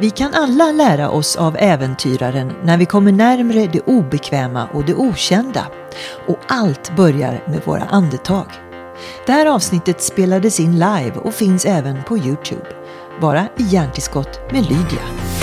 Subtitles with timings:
[0.00, 4.94] Vi kan alla lära oss av äventyraren när vi kommer närmre det obekväma och det
[4.94, 5.66] okända.
[6.26, 8.46] Och allt börjar med våra andetag.
[9.26, 12.66] Det här avsnittet spelades in live och finns även på Youtube.
[13.20, 15.35] Bara i hjärntillskott med Lydia.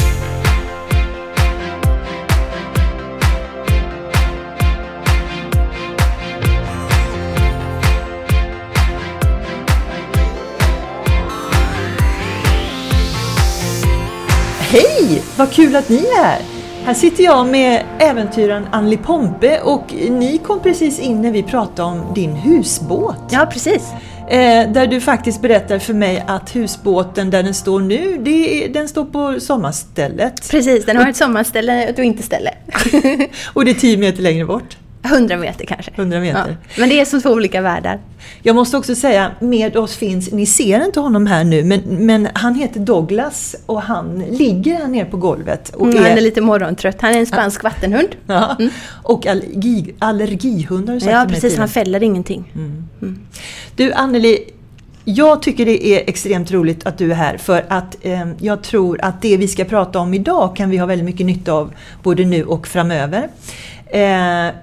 [15.37, 16.42] Vad kul att ni är här!
[16.86, 21.89] Här sitter jag med äventyraren Anneli Pompe och ni kom precis in när vi pratade
[21.89, 23.18] om din husbåt.
[23.29, 23.92] Ja, precis.
[24.29, 28.87] Eh, där du faktiskt berättar för mig att husbåten där den står nu, det den
[28.87, 30.50] står på sommarstället.
[30.51, 32.52] Precis, den har ett sommarställe och ett vinterställe.
[33.53, 34.78] och det är 10 meter längre bort.
[35.03, 35.92] 100 meter kanske.
[35.95, 36.58] 100 meter.
[36.59, 38.00] Ja, men det är som två olika världar.
[38.42, 42.28] Jag måste också säga, med oss finns, ni ser inte honom här nu, men, men
[42.34, 45.70] han heter Douglas och han ligger här nere på golvet.
[45.76, 47.02] Och mm, är, han är lite morgontrött.
[47.02, 48.10] Han är en spansk vattenhund.
[48.28, 48.72] Ja, mm.
[49.04, 51.58] Och allergi, allergihund har du sagt Ja, precis.
[51.58, 52.52] Han fäller ingenting.
[52.56, 52.88] Mm.
[53.02, 53.20] mm.
[53.76, 54.40] Du Anneli,
[55.06, 59.02] jag tycker det är extremt roligt att du är här för att eh, jag tror
[59.02, 61.73] att det vi ska prata om idag kan vi ha väldigt mycket nytta av
[62.04, 63.30] både nu och framöver.
[63.86, 64.54] Eh,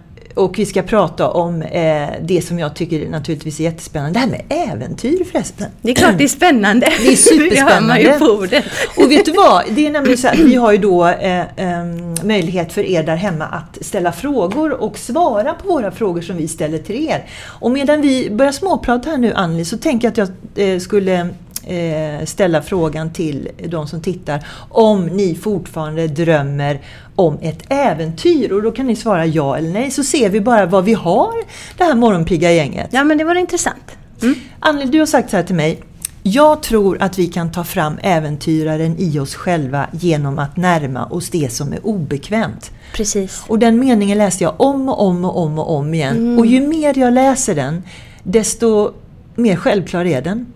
[0.40, 4.12] och vi ska prata om eh, det som jag tycker naturligtvis är jättespännande.
[4.12, 5.70] Det här med äventyr förresten.
[5.82, 6.86] Det är klart det är spännande.
[7.00, 7.94] Det är superspännande.
[7.94, 8.64] det ju på ordet.
[8.96, 9.62] Och vet du vad?
[9.70, 11.84] Det är nämligen så att vi har ju då eh, eh,
[12.22, 16.48] möjlighet för er där hemma att ställa frågor och svara på våra frågor som vi
[16.48, 17.24] ställer till er.
[17.46, 21.28] Och medan vi börjar småprata här nu Anneli så tänker jag att jag eh, skulle
[21.66, 26.80] eh, ställa frågan till de som tittar om ni fortfarande drömmer
[27.20, 30.66] om ett äventyr och då kan ni svara ja eller nej så ser vi bara
[30.66, 31.34] vad vi har
[31.78, 32.88] det här morgonpigga gänget.
[32.90, 33.96] Ja men det var intressant.
[34.22, 34.34] Mm.
[34.60, 35.82] Anneli, du har sagt så här till mig.
[36.22, 41.30] Jag tror att vi kan ta fram äventyraren i oss själva genom att närma oss
[41.30, 42.70] det som är obekvämt.
[42.92, 43.42] Precis.
[43.46, 46.16] Och den meningen läste jag om och om och om och om igen.
[46.16, 46.38] Mm.
[46.38, 47.82] Och ju mer jag läser den,
[48.22, 48.92] desto
[49.34, 50.46] mer självklar är den.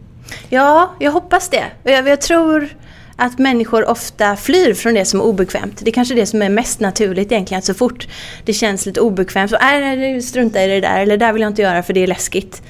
[0.49, 1.65] Ja, jag hoppas det.
[1.83, 2.69] Jag, jag tror
[3.17, 5.81] att människor ofta flyr från det som är obekvämt.
[5.85, 7.59] Det är kanske det som är mest naturligt egentligen.
[7.59, 8.09] Att så fort
[8.45, 11.01] det känns lite obekvämt så äh, strunta i det där.
[11.01, 12.63] Eller det där vill jag inte göra för det är läskigt.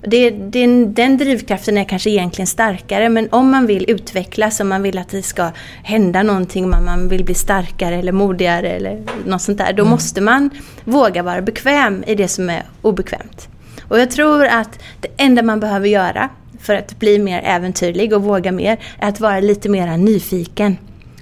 [0.00, 4.82] Det, det, den drivkraften är kanske egentligen starkare men om man vill utvecklas, om man
[4.82, 5.50] vill att det ska
[5.82, 9.90] hända någonting, om man vill bli starkare eller modigare eller något sånt där, då mm.
[9.90, 10.50] måste man
[10.84, 13.48] våga vara bekväm i det som är obekvämt.
[13.88, 16.28] Och jag tror att det enda man behöver göra
[16.66, 20.76] för att bli mer äventyrlig och våga mer är att vara lite mer nyfiken.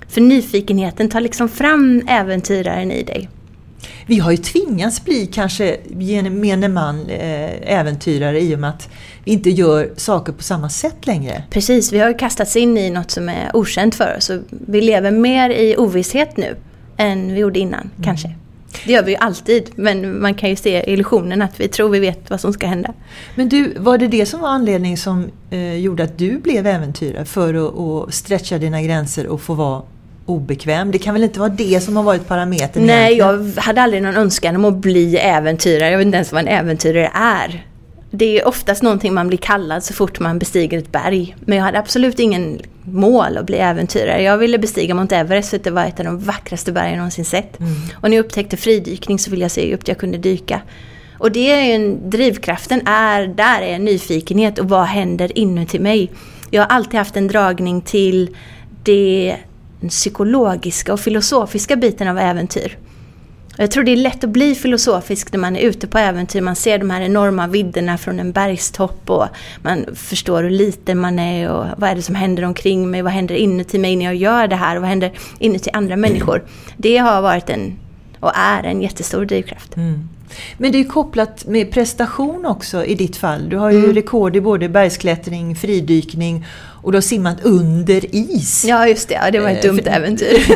[0.08, 3.28] För nyfikenheten tar liksom fram äventyraren i dig.
[4.06, 8.88] Vi har ju tvingats bli kanske gemene man eh, äventyrare i och med att
[9.24, 11.42] vi inte gör saker på samma sätt längre.
[11.50, 15.10] Precis, vi har kastats in i något som är okänt för oss och vi lever
[15.10, 16.56] mer i ovisshet nu
[16.96, 18.04] än vi gjorde innan, mm.
[18.04, 18.34] kanske.
[18.84, 21.98] Det gör vi ju alltid, men man kan ju se illusionen att vi tror vi
[21.98, 22.92] vet vad som ska hända.
[23.34, 27.24] Men du, var det det som var anledningen som eh, gjorde att du blev äventyrare?
[27.24, 29.82] För att, att stretcha dina gränser och få vara
[30.26, 30.90] obekväm?
[30.90, 32.86] Det kan väl inte vara det som har varit parametern?
[32.86, 33.52] Nej, egentligen?
[33.54, 35.90] jag hade aldrig någon önskan om att bli äventyrare.
[35.90, 37.66] Jag vet inte ens vad en äventyrare är
[38.16, 41.36] det är oftast någonting man blir kallad så fort man bestiger ett berg.
[41.40, 44.22] Men jag hade absolut ingen mål att bli äventyrare.
[44.22, 46.96] Jag ville bestiga Mount Everest för att det var ett av de vackraste bergen jag
[46.96, 47.60] någonsin sett.
[47.60, 47.72] Mm.
[47.94, 50.60] Och när jag upptäckte fridykning så ville jag se hur upp jag kunde dyka.
[51.18, 56.10] Och det är ju en, drivkraften är, där är nyfikenhet och vad händer inuti mig.
[56.50, 58.36] Jag har alltid haft en dragning till
[58.82, 59.36] det
[59.88, 62.78] psykologiska och filosofiska biten av äventyr.
[63.56, 66.40] Jag tror det är lätt att bli filosofisk när man är ute på äventyr.
[66.40, 69.26] Man ser de här enorma vidderna från en bergstopp och
[69.62, 73.12] man förstår hur liten man är och vad är det som händer omkring mig, vad
[73.12, 76.44] händer inuti mig när jag gör det här och vad händer inuti andra människor.
[76.76, 77.78] Det har varit en,
[78.20, 79.76] och är en jättestor drivkraft.
[79.76, 80.08] Mm.
[80.58, 83.48] Men det är kopplat med prestation också i ditt fall.
[83.48, 83.94] Du har ju mm.
[83.94, 86.44] rekord i både bergsklättring, fridykning
[86.84, 88.64] och du har simmat under is.
[88.64, 90.26] Ja just det, ja, det var ett eh, dumt äventyr.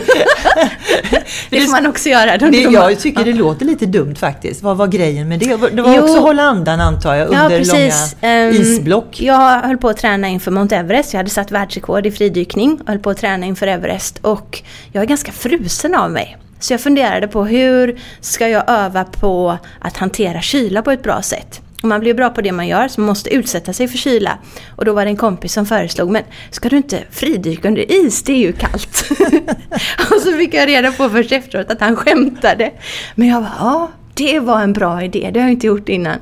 [1.50, 2.36] det får man också göra.
[2.36, 4.62] De det, jag tycker det låter lite dumt faktiskt.
[4.62, 5.56] Vad var grejen med det?
[5.72, 6.02] Det var jo.
[6.02, 8.16] också hålla andan antar jag under ja, precis.
[8.22, 9.20] långa um, isblock.
[9.20, 11.12] Jag höll på att träna inför Mount Everest.
[11.12, 14.18] Jag hade satt världsrekord i fridykning och höll på att träna inför Everest.
[14.22, 16.36] Och jag är ganska frusen av mig.
[16.60, 21.22] Så jag funderade på hur ska jag öva på att hantera kyla på ett bra
[21.22, 21.60] sätt.
[21.82, 24.38] Och man blir bra på det man gör så man måste utsätta sig för kyla.
[24.76, 28.22] Och då var det en kompis som föreslog, men ska du inte fridyka under is?
[28.22, 29.10] Det är ju kallt.
[30.10, 32.72] och så fick jag reda på först efteråt att han skämtade.
[33.14, 36.18] Men jag bara, ja, det var en bra idé, det har jag inte gjort innan.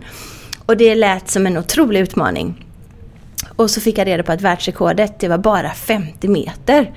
[0.67, 2.65] Och det lät som en otrolig utmaning.
[3.57, 6.93] Och så fick jag reda på att världsrekordet, det var bara 50 meter.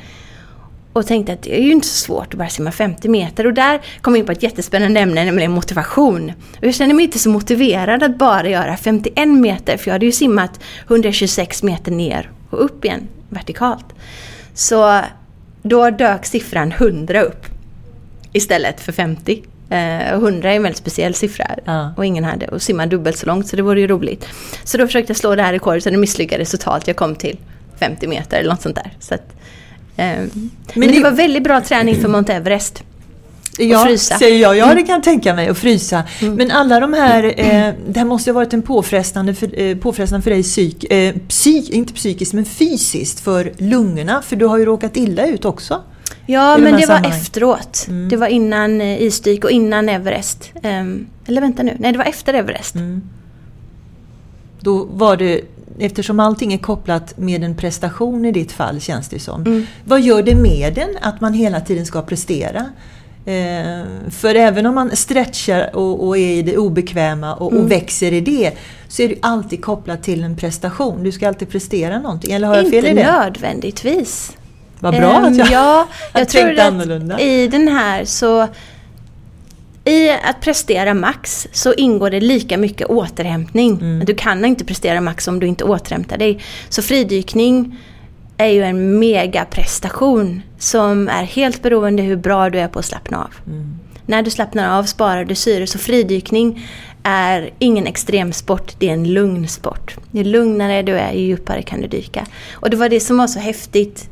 [0.94, 3.48] Och tänkte att det är ju inte så svårt att bara simma 50 meter.
[3.48, 6.32] Och där kom vi in på ett jättespännande ämne, nämligen motivation.
[6.58, 10.06] Och jag kände mig inte så motiverad att bara göra 51 meter, för jag hade
[10.06, 13.86] ju simmat 126 meter ner och upp igen vertikalt.
[14.54, 15.02] Så
[15.62, 17.46] då dök siffran 100 upp
[18.34, 19.44] istället för 50.
[19.70, 21.94] Eh, 100 är en väldigt speciell siffra Ja.
[21.98, 24.28] och ingen hade och simma dubbelt så långt så det vore ju roligt.
[24.64, 26.88] Så då försökte jag slå det här rekordet och det misslyckades totalt.
[26.88, 27.38] Jag kom till
[27.80, 28.92] 50 meter eller något sånt där.
[29.00, 29.36] Så att,
[30.00, 30.26] eh,
[30.74, 32.84] men, det, det- var väldigt bra träning för Mount Everest.
[33.58, 34.14] Ja, frysa.
[34.14, 34.20] Mm.
[34.20, 34.58] säger jag.
[34.58, 35.48] Ja, det kan jag tänka mig.
[35.48, 36.04] Att frysa.
[36.22, 40.24] Men alla de här, eh, det här måste ha varit en påfrestande för, eh, påfrestande
[40.24, 44.22] för dig psyk, eh, psyk, inte psykiskt men fysiskt för lungorna.
[44.22, 45.82] För du har ju råkat illa ut också.
[46.26, 47.86] Ja, men det var efteråt.
[47.88, 48.10] Mm.
[48.10, 50.52] Det var innan eh, isdyk och innan Everest.
[50.64, 52.76] Ehm, eller vänta nu, nej det var efter Everest.
[52.76, 53.02] Mm.
[54.62, 55.42] Då var det,
[55.80, 59.42] eftersom allting är kopplat med en prestation i ditt fall känns det som.
[59.42, 59.66] Mm.
[59.86, 62.66] Vad gör det med den att man hela tiden ska prestera?
[63.26, 67.64] Eh, för även om man stretchar och, och är i det obekväma och, Mm.
[67.64, 68.52] och växer i det
[68.88, 71.04] så är det alltid kopplat till en prestation.
[71.04, 72.32] Du ska alltid prestera någonting.
[72.32, 73.12] Eller har jag Inte fel i det?
[73.12, 74.32] nödvändigtvis.
[74.80, 77.20] Vad bra Ehm, att jag, Ja, jag jag tror att annorlunda.
[77.20, 78.48] i den här så...
[79.90, 83.72] I att prestera max så ingår det lika mycket återhämtning.
[83.72, 84.06] Mm.
[84.06, 86.40] Du kan inte prestera max om du inte återhämtar dig.
[86.70, 87.78] Så fridykning
[88.38, 93.24] är ju en megaprestation som är helt beroende hur bra du är på att slappna
[93.24, 93.34] av.
[93.48, 93.80] Mm.
[94.06, 95.68] När du slappnar av sparar du syre.
[95.68, 96.68] Så fridykning
[97.04, 99.98] är ingen extremsport, det är en lugn sport.
[100.12, 102.26] Ju lugnare du är, ju djupare kan du dyka.
[102.54, 104.10] Och det var det som var så häftigt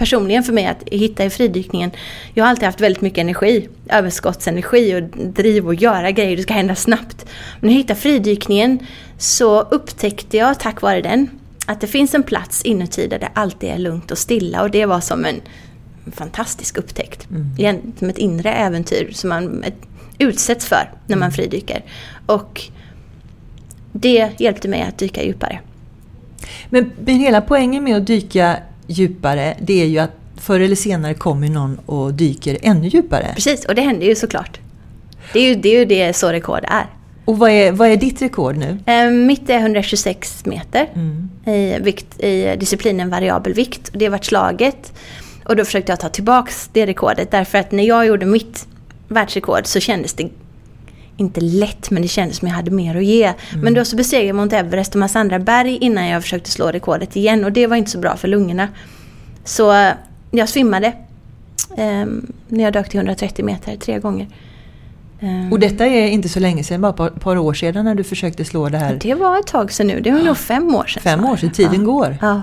[0.00, 1.90] personligen för mig att hitta i fridykningen.
[2.34, 6.54] Jag har alltid haft väldigt mycket energi, överskottsenergi och driv och göra grejer, det ska
[6.54, 7.26] hända snabbt.
[7.60, 8.78] Men när jag hittade fridykningen
[9.18, 11.30] så upptäckte jag tack vare den
[11.66, 14.86] att det finns en plats inuti där det alltid är lugnt och stilla och det
[14.86, 15.40] var som en
[16.12, 17.28] fantastisk upptäckt.
[17.58, 19.64] Igen, Som ett inre äventyr som man
[20.18, 21.84] utsätts för när man fridyker.
[22.26, 22.62] Och
[23.92, 25.60] det hjälpte mig att dyka djupare.
[26.70, 28.56] Men, men hela poängen med att dyka
[28.90, 33.32] djupare det är ju att förr eller senare kommer någon och dyker ännu djupare.
[33.34, 34.60] Precis, och det händer ju såklart.
[35.32, 36.86] Det är ju det, är ju det så rekord är.
[37.24, 38.78] Och vad är, vad är ditt rekord nu?
[38.86, 41.30] Eh, Mitt är 126 meter Mm.
[41.46, 43.88] i, vikt, i disciplinen variabel vikt.
[43.88, 44.92] Och det har varit slaget.
[45.44, 48.66] Och då försökte jag ta tillbaks det rekordet därför att när jag gjorde mitt
[49.08, 50.28] världsrekord så kändes det
[51.20, 53.32] inte lätt men det kändes som jag hade mer att ge.
[53.62, 56.70] Men då så besegrade jag Mount Everest och massa andra berg innan jag försökte slå
[56.70, 58.68] rekordet igen och det var inte så bra för lungorna.
[59.44, 59.92] Så eh,
[60.30, 60.92] jag svimmade
[61.76, 64.26] ehm, när jag dök till 130 meter tre gånger.
[65.20, 68.04] Ehm, Och detta är inte så länge sedan, bara ett par år sedan när du
[68.04, 68.98] försökte slå det här.
[69.00, 71.02] det var ett tag sedan nu, det var nog fem år sedan.
[71.02, 71.86] Fem år sedan, tiden ja.
[71.86, 72.16] går.
[72.20, 72.42] Ja.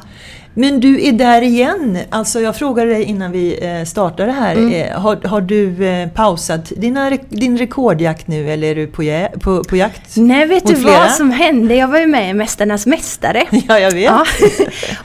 [0.59, 1.97] Men du är där igen.
[2.09, 4.55] Alltså jag frågade dig innan vi eh, startade här.
[4.55, 4.73] Mm.
[4.73, 9.63] Eh, har, har du eh, pausat dina, din rekordjakt nu eller är du på, på,
[9.63, 10.17] på jakt?
[10.17, 10.99] Nej, vet du flera?
[10.99, 11.75] vad som hände?
[11.75, 13.43] Jag var ju med i Mästarnas Mästare.
[13.67, 14.03] Ja, jag vet.
[14.03, 14.25] Ja.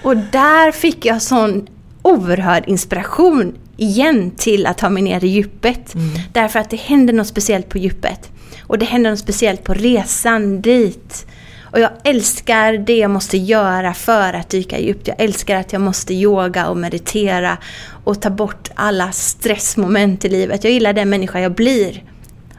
[0.02, 1.66] Och där fick jag sån
[2.02, 5.94] oerhörd inspiration igen till att ta mig ner i djupet.
[5.94, 6.11] Mm.
[6.32, 8.31] Därför att det hände något speciellt på djupet.
[8.61, 11.26] Och det hände något speciellt på resan dit.
[11.73, 15.08] Och jag älskar det jag måste göra för att dyka djupt.
[15.08, 17.58] Jag älskar att jag måste yoga och meditera
[18.05, 20.65] och ta bort alla stressmoment i livet.
[20.65, 22.05] Jag gillar den människa jag blir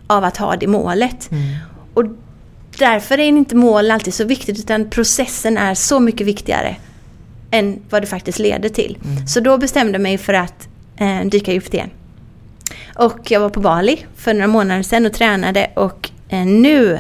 [0.07, 1.31] av att ha det målet.
[1.31, 1.55] Mm.
[1.93, 2.03] Och
[2.77, 6.75] därför är inte mål alltid så viktigt utan processen är så mycket viktigare
[7.51, 8.97] än vad det faktiskt leder till.
[9.27, 11.89] Så då bestämde jag mig för att eh, dyka djupt igen.
[12.95, 16.99] Och jag var på Bali för några månader sedan och tränade och eh, nu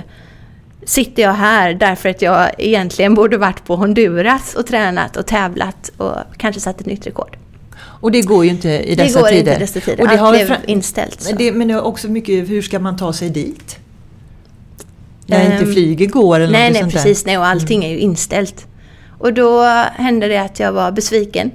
[0.85, 5.91] sitter jag här därför att jag egentligen borde varit på Honduras och tränat och tävlat
[5.97, 7.37] och kanske satt ett nytt rekord.
[7.79, 9.39] Och det går ju inte i Det dessa går tider.
[9.39, 10.01] inte i dessa tider.
[10.03, 11.33] Och det Allt har blev inställt.
[11.37, 13.77] Det, men det är också mycket, hur ska man ta sig dit?
[15.25, 17.23] När inte Ehm, flyget går eller Nej, något nej sånt precis.
[17.23, 17.27] där.
[17.31, 18.65] Nej, och allting är ju inställt.
[19.19, 19.61] Och då
[19.95, 21.51] hände det att jag var besviken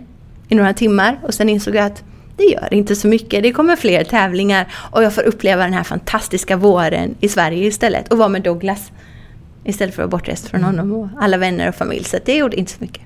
[0.49, 2.02] i några timmar och sen insåg jag att
[2.38, 3.42] det gör inte så mycket.
[3.42, 8.12] Det kommer fler tävlingar och jag får uppleva den här fantastiska våren i Sverige istället
[8.12, 8.90] och vara med Douglas.
[9.64, 12.04] Istället för att vara bortrest från honom och alla vänner och familj.
[12.04, 13.02] Så det gjorde inte så mycket.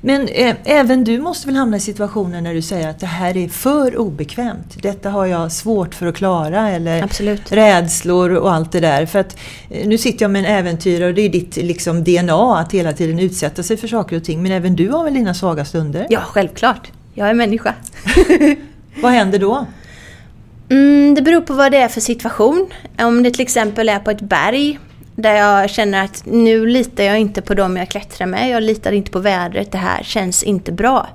[0.00, 3.36] Men eh, även du måste väl hamna i situationer när du säger att det här
[3.36, 4.82] är för obekvämt.
[4.82, 7.52] Detta har jag svårt för att klara eller Absolut.
[7.52, 9.06] rädslor och allt det där.
[9.06, 9.36] För att
[9.70, 12.92] eh, nu sitter jag med en äventyrare och det är ditt liksom, DNA att hela
[12.92, 14.42] tiden utsätta sig för saker och ting.
[14.42, 16.06] Men även du har väl dina svaga stunder?
[16.10, 16.92] Ja, självklart.
[17.14, 17.74] Jag är människa.
[19.02, 19.66] Vad händer då?
[20.68, 22.66] Mm, det beror på vad det är för situation.
[22.98, 24.78] Om det till exempel är på ett berg
[25.16, 28.50] där jag känner att nu litar jag inte på dem jag klättrar med.
[28.50, 29.72] Jag litar inte på vädret.
[29.72, 31.08] Det här känns inte bra.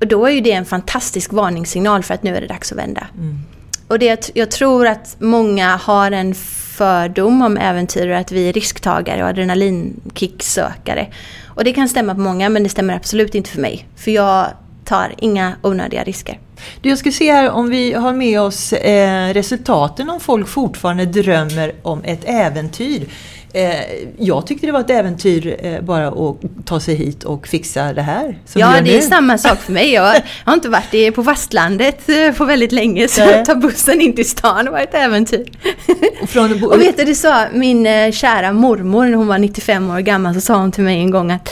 [0.00, 2.78] Och då är ju det en fantastisk varningssignal för att nu är det dags att
[2.78, 3.06] vända.
[3.14, 3.38] Mm.
[3.88, 9.22] Och det, jag tror att många har en fördom om äventyrare att vi är risktagare
[9.22, 11.06] och adrenalinkicksökare.
[11.46, 13.88] Och det kan stämma på många men det stämmer absolut inte för mig.
[13.96, 14.46] För jag
[14.92, 16.38] tar inga onödiga risker.
[16.80, 21.04] Du, jag ska se här om vi har med oss eh, resultaten om folk fortfarande
[21.06, 23.06] drömmer om ett äventyr.
[23.54, 23.80] Eh,
[24.18, 28.02] jag tyckte det var ett äventyr eh, bara att ta sig hit och fixa det
[28.02, 28.38] här.
[28.54, 29.92] ja, det är samma sak för mig.
[29.92, 34.14] Jag har inte varit på fastlandet eh, på väldigt länge så att ta bussen in
[34.16, 35.46] till stan var ett äventyr.
[36.22, 40.00] Och, från, och vet du, det sa min kära mormor när hon var 95 år
[40.00, 41.48] gammal så sa hon till mig en gång att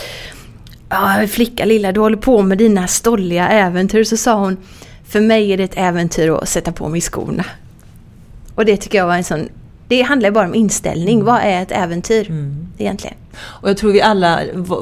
[1.27, 4.03] Flicka lilla, du håller på med dina stolliga äventyr.
[4.03, 4.57] Så sa hon,
[5.07, 7.45] för mig är det ett äventyr att sätta på mig skorna.
[8.55, 9.49] Och det tycker jag var en sån
[9.91, 11.15] det handlar bara om inställning.
[11.15, 11.25] Mm.
[11.25, 12.67] Vad är ett äventyr mm.
[12.77, 13.17] egentligen?
[13.37, 14.39] Och jag tror vi alla,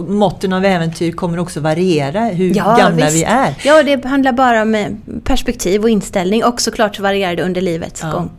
[0.07, 3.17] måtten av äventyr kommer också variera hur ja, gamla visst.
[3.17, 3.55] vi är.
[3.63, 4.87] Ja, det handlar bara om eh,
[5.23, 8.11] perspektiv och inställning och såklart så varierar det under livets ja.
[8.11, 8.31] gång.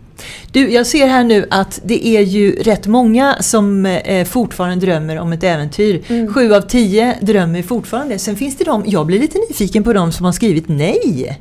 [0.52, 5.18] Du, jag ser här nu att det är ju rätt många som eh, fortfarande drömmer
[5.18, 6.02] om ett äventyr.
[6.08, 6.34] Mm.
[6.34, 8.18] Sju av tio drömmer fortfarande.
[8.18, 11.38] Sen finns det de, jag blir lite nyfiken på de som har skrivit nej.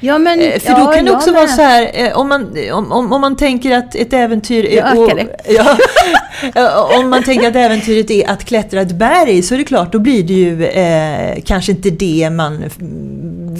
[0.00, 2.56] Ja, men, eh, För ja, då kan det också vara så här, eh, om man,
[2.72, 4.98] om, om, om man tänker att ett äventyr är...
[4.98, 5.10] Och,
[6.54, 9.92] ja, om man tänker att äventyret är att klättra ett berg så är det klart,
[9.92, 12.64] då blir det ju eh, kanske inte det man...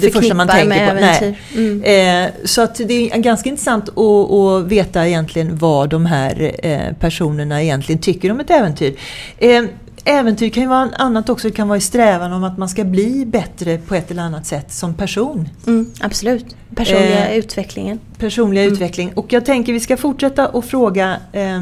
[0.01, 0.97] Det första man tänker med på.
[0.97, 1.35] Äventyr.
[1.55, 2.25] Mm.
[2.25, 6.93] Eh, så att det är ganska intressant att, att veta egentligen vad de här eh,
[6.99, 8.93] personerna egentligen tycker om ett äventyr.
[9.37, 9.63] Eh,
[10.05, 11.47] äventyr kan ju vara annat också.
[11.47, 14.45] Det kan vara i strävan om att man ska bli bättre på ett eller annat
[14.45, 15.49] sätt som person.
[15.67, 16.55] Mm, absolut.
[16.75, 17.99] Personliga eh, utvecklingen.
[18.17, 18.73] Personliga mm.
[18.73, 19.13] utveckling.
[19.15, 21.59] Och jag tänker vi ska fortsätta att fråga eh,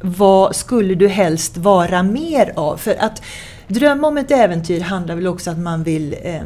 [0.00, 2.76] vad skulle du helst vara mer av?
[2.76, 3.22] För att
[3.68, 6.40] drömma om ett äventyr handlar väl också om att man vill eh,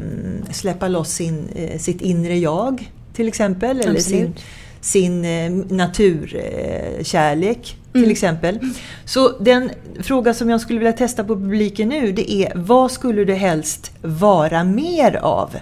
[0.51, 3.81] släppa loss sin, eh, sitt inre jag till exempel.
[3.81, 4.35] Eller sin,
[4.81, 8.11] sin eh, naturkärlek till mm.
[8.11, 8.59] exempel.
[9.05, 13.25] Så den fråga som jag skulle vilja testa på publiken nu det är vad skulle
[13.25, 15.57] du helst vara mer av?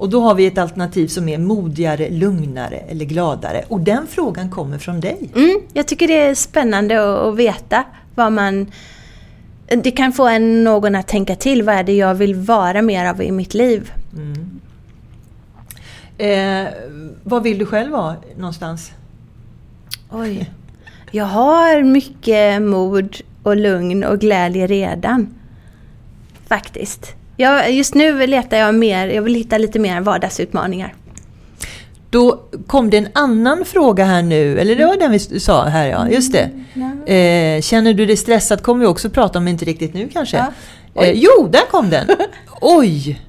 [0.00, 3.64] Och då har vi ett alternativ som är modigare, lugnare eller gladare.
[3.68, 5.30] Och den frågan kommer från dig.
[5.34, 7.84] Mm, jag tycker det är spännande att veta
[8.14, 8.72] vad man...
[9.82, 11.62] Det kan få en, någon att tänka till.
[11.62, 13.92] Vad är det jag vill vara mer av i mitt liv?
[14.16, 14.59] Mm.
[16.20, 16.68] Eh,
[17.24, 18.92] vad vill du själv vara någonstans?
[20.10, 20.50] Oj.
[21.10, 25.34] Jag har mycket mod och lugn och glädje redan.
[26.48, 27.14] Faktiskt.
[27.36, 30.94] Jag, just nu letar jag mer, jag vill hitta lite mer vardagsutmaningar.
[32.10, 35.86] Då kom det en annan fråga här nu, eller det var den vi sa här
[35.86, 36.50] ja, just det.
[36.74, 37.56] Mm.
[37.56, 40.36] Eh, känner du dig stressad kommer vi också prata om, inte riktigt nu kanske.
[40.94, 41.04] Ja.
[41.04, 42.06] Eh, jo, där kom den!
[42.60, 43.20] Oj!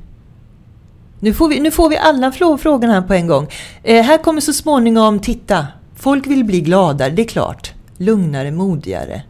[1.24, 3.48] Nu får vi, nu får vi alla frågorna här på en gång.
[3.84, 7.74] Eh, här kommer så småningom, titta, folk vill bli gladare, det är klart.
[7.98, 9.22] Lugnare, modigare.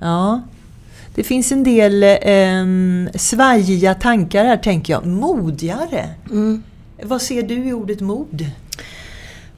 [0.00, 0.40] Ja,
[1.14, 5.06] det finns en del eh, svajiga tankar här tänker jag.
[5.06, 6.08] Modigare?
[6.30, 6.62] Mm.
[7.02, 8.46] Vad ser du i ordet mod?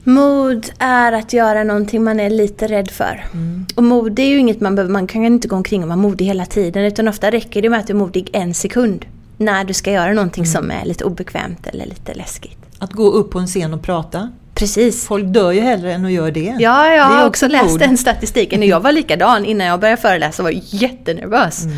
[0.03, 3.25] Mod är att göra någonting man är lite rädd för.
[3.33, 3.65] Mm.
[3.75, 6.25] Och mod är ju inget man behöver, man kan inte gå omkring och vara modig
[6.25, 9.05] hela tiden utan ofta räcker det med att du är modig en sekund
[9.37, 10.53] när du ska göra någonting mm.
[10.53, 12.57] som är lite obekvämt eller lite läskigt.
[12.79, 14.29] Att gå upp på en scen och prata?
[14.53, 15.05] Precis.
[15.05, 16.55] Folk dör ju hellre än att göra det.
[16.59, 18.63] Ja, jag har också, läst den statistiken.
[18.63, 21.63] Jag var likadan innan jag började föreläsa och var jättenervös.
[21.63, 21.77] Mm.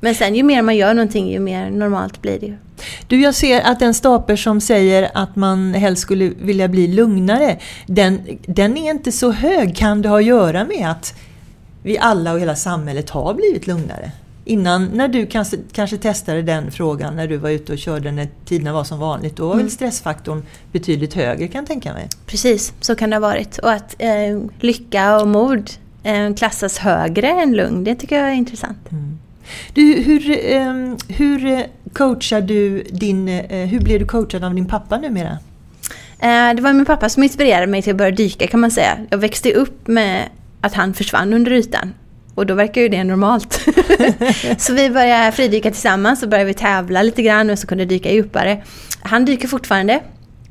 [0.00, 2.56] Men sen ju mer man gör någonting ju mer normalt blir det ju.
[3.06, 7.58] Du, jag ser att den stapel som säger att man helst skulle vilja bli lugnare,
[7.86, 9.76] den, den är inte så hög.
[9.76, 11.14] Kan det ha att göra med att
[11.82, 14.10] vi alla och hela samhället har blivit lugnare?
[14.44, 18.28] Innan, när du kanske, kanske testade den frågan när du var ute och körde när
[18.44, 19.66] tiderna var som vanligt, då var mm.
[19.66, 22.08] väl stressfaktorn betydligt högre kan jag tänka mig?
[22.26, 23.58] Precis, så kan det ha varit.
[23.58, 25.70] Och att eh, lycka och mod
[26.02, 28.78] eh, klassas högre än lugn, det tycker jag är intressant.
[28.90, 29.18] Mm.
[29.74, 34.98] Du, hur, eh, hur coachar du din, eh, hur blev du coachad av din pappa
[34.98, 35.38] numera?
[36.18, 38.98] Eh, det var min pappa som inspirerade mig till att börja dyka kan man säga.
[39.10, 40.28] Jag växte upp med
[40.60, 41.94] att han försvann under ytan
[42.34, 43.52] och då verkar ju det normalt.
[44.58, 48.12] så vi började fridyka tillsammans och började vi tävla lite grann och så kunde dyka
[48.12, 48.62] djupare.
[49.02, 49.92] Han dyker fortfarande,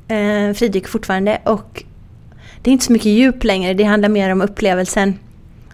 [0.08, 1.84] eh, fridyker fortfarande och
[2.62, 5.18] det är inte så mycket djup längre, det handlar mer om upplevelsen.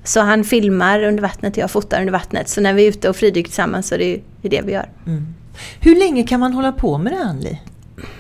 [0.05, 2.49] Så han filmar under vattnet och jag fotar under vattnet.
[2.49, 4.89] Så när vi är ute och fridyker tillsammans så är det det vi gör.
[5.07, 5.27] Mm.
[5.81, 7.61] Hur länge kan man hålla på med det, Anli?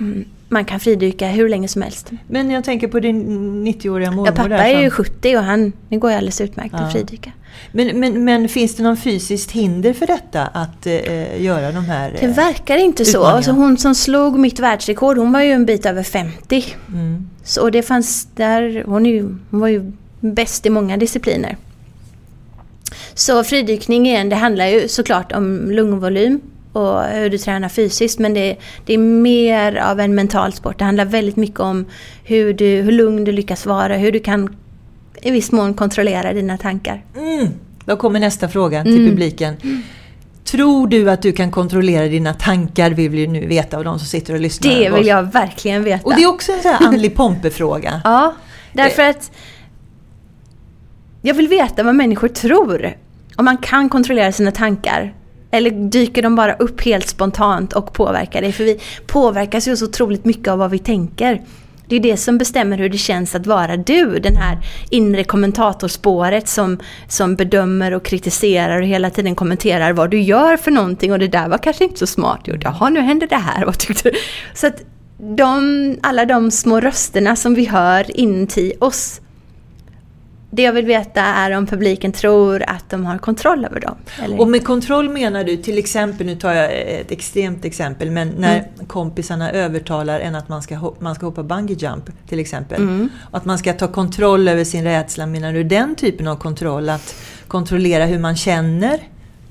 [0.00, 0.24] Mm.
[0.48, 2.10] man kan fridyka hur länge som helst.
[2.26, 5.42] Men jag tänker på din 90-åriga mormor Ja, pappa där är som- ju 70 och
[5.44, 6.84] han, det går ju alldeles utmärkt Ja.
[6.84, 7.32] att fridyka.
[7.72, 12.10] Men, men, men finns det någon fysiskt hinder för detta att eh, göra de här...
[12.20, 13.24] Det eh, verkar inte så.
[13.24, 16.64] Alltså hon som slog mitt världsrekord, hon var ju en bit över 50.
[16.88, 17.28] mm.
[17.44, 21.56] Så det fanns där, hon, ju, hon var ju bäst i många discipliner.
[23.14, 26.40] Så fridykning igen, det handlar ju såklart om lungvolym
[26.72, 30.78] och hur du tränar fysiskt men det, det är mer av en mental sport.
[30.78, 31.86] Det handlar väldigt mycket om
[32.24, 34.56] hur, du, hur lugn du lyckas vara, hur du kan
[35.22, 37.04] i viss mån kontrollera dina tankar.
[37.16, 37.48] Mm.
[37.84, 39.10] Då kommer nästa fråga till Mm.
[39.10, 39.56] publiken.
[40.44, 42.90] Tror du att du kan kontrollera dina tankar?
[42.90, 44.74] Vi vill ju nu veta av de som sitter och lyssnar.
[44.74, 46.04] Det vill jag verkligen veta.
[46.06, 48.00] Och det är också en sån här andlig Pompe-fråga.
[48.04, 48.34] Ja,
[48.72, 49.30] därför att
[51.22, 52.92] jag vill veta vad människor tror.
[53.36, 55.14] Om man kan kontrollera sina tankar.
[55.50, 58.52] Eller dyker de bara upp helt spontant och påverkar dig?
[58.52, 61.42] För vi påverkas ju så otroligt mycket av vad vi tänker.
[61.88, 64.18] Det är det som bestämmer hur det känns att vara du.
[64.18, 64.58] Den här
[64.90, 66.78] inre kommentatorspåret som,
[67.08, 71.12] som bedömer och kritiserar och hela tiden kommenterar vad du gör för någonting.
[71.12, 72.64] Och det där var kanske inte så smart gjort.
[72.64, 73.64] Jaha, nu hände det här.
[73.68, 74.16] Vad tyckte du?
[74.54, 74.82] Så att
[75.18, 79.20] de, alla de små rösterna som vi hör inuti oss.
[80.50, 83.96] Det jag vill veta är om publiken tror att de har kontroll över dem.
[84.24, 88.28] Eller Och med kontroll menar du till exempel, nu tar jag ett extremt exempel, men
[88.28, 88.86] när Mm.
[88.86, 92.82] kompisarna övertalar en att man ska, man ska hoppa bungee jump till exempel.
[92.82, 93.08] Mm.
[93.30, 96.88] Att man ska ta kontroll över sin rädsla, menar du den typen av kontroll?
[96.88, 97.14] Att
[97.48, 98.98] kontrollera hur man känner?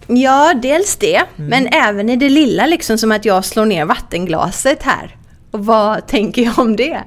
[0.07, 1.15] Ja, dels det.
[1.37, 1.49] Mm.
[1.49, 5.15] Men även i det lilla, liksom som att jag slår ner vattenglaset här.
[5.51, 7.03] Och vad tänker jag om det?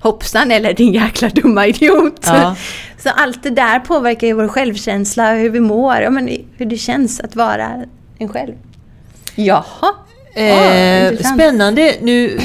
[0.00, 2.20] Hoppsan, eller din jäkla dumma idiot.
[2.26, 2.56] Ja.
[2.98, 6.76] Så allt det där påverkar ju vår självkänsla, hur vi mår, ja, men hur det
[6.76, 7.84] känns att vara
[8.18, 8.54] en själv.
[9.34, 9.94] Jaha.
[10.34, 11.94] Eh, spännande.
[12.00, 12.38] Nu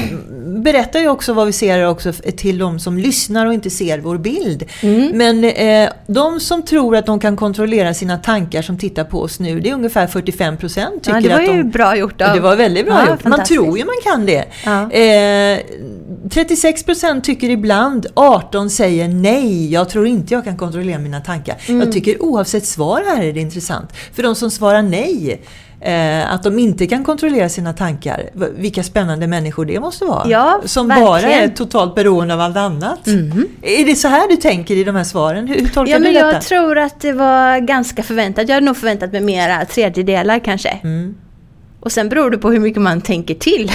[0.60, 4.18] berättar ju också vad vi ser också till de som lyssnar och inte ser vår
[4.18, 4.64] bild.
[4.82, 5.10] Mm.
[5.14, 9.40] Men eh, de som tror att de kan kontrollera sina tankar som tittar på oss
[9.40, 11.56] nu, det är ungefär 45 procent tycker Ja, det var att de...
[11.56, 12.34] ju bra gjort av...
[12.34, 13.24] Det var väldigt bra Ja, gjort.
[13.24, 14.44] Man tror ju man kan det.
[14.64, 14.90] Ja.
[14.90, 15.58] Eh,
[16.30, 21.56] 36 procent tycker ibland, 18 säger nej, jag tror inte jag kan kontrollera mina tankar.
[21.66, 21.80] Mm.
[21.80, 23.90] Jag tycker oavsett svar här är det intressant.
[24.12, 25.40] För de som svarar nej,
[25.80, 30.28] eh, att de inte kan kontrollera sina tankar, vilka spännande människor det måste vara.
[30.28, 31.06] Ja, som verkligen.
[31.10, 33.06] bara är totalt beroende av allt annat.
[33.06, 33.48] Mhm.
[33.62, 35.48] Är det så här du tänker i de här svaren?
[35.48, 36.32] Hur, hur tolkar Ja, du men detta?
[36.32, 38.48] jag tror att det var ganska förväntat.
[38.48, 40.68] Jag hade nog förväntat mig mera tredjedelar kanske.
[40.82, 41.14] Mm.
[41.80, 43.72] Och sen beror det på hur mycket man tänker till.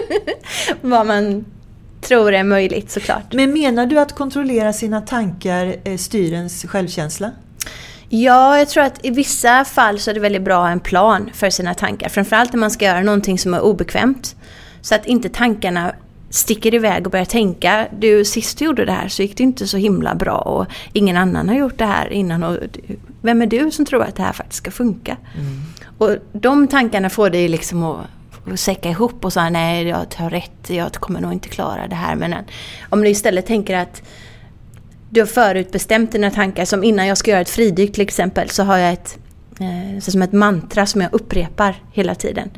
[0.80, 1.44] Vad man
[2.00, 3.32] tror är möjligt såklart.
[3.32, 7.30] Men menar du att kontrollera sina tankar eh, styr ens självkänsla?
[8.08, 10.80] Ja, jag tror att i vissa fall så är det väldigt bra att ha en
[10.80, 12.08] plan för sina tankar.
[12.08, 14.36] Framförallt när man ska göra någonting som är obekvämt.
[14.80, 15.92] Så att inte tankarna
[16.30, 17.86] sticker iväg och börjar tänka.
[17.98, 21.16] Du, sist du gjorde det här så gick det inte så himla bra och ingen
[21.16, 22.42] annan har gjort det här innan.
[22.42, 22.58] Och
[23.22, 25.16] vem är du som tror att det här faktiskt ska funka?
[25.98, 28.06] Och de tankarna får dig liksom att
[28.52, 31.94] att säcka ihop och säga nej, jag har rätt, jag kommer nog inte klara det
[31.94, 32.16] här.
[32.16, 32.34] Men
[32.88, 34.02] om du istället tänker att
[35.16, 36.64] du har förutbestämt dina tankar.
[36.64, 39.18] Som innan jag ska göra ett fridyk till exempel så har jag ett,
[39.60, 42.50] eh, som ett mantra som jag upprepar hela tiden.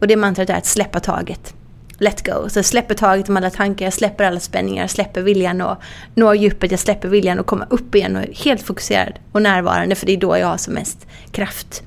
[0.00, 1.54] Och det mantrat är att släppa taget.
[1.98, 2.48] Let go.
[2.48, 5.80] Så jag släpper taget om alla tankar, jag släpper alla spänningar, jag släpper viljan att
[6.14, 9.94] nå djupet, jag släpper viljan att komma upp igen och är helt fokuserad och närvarande
[9.94, 11.82] för det är då jag har som mest kraft.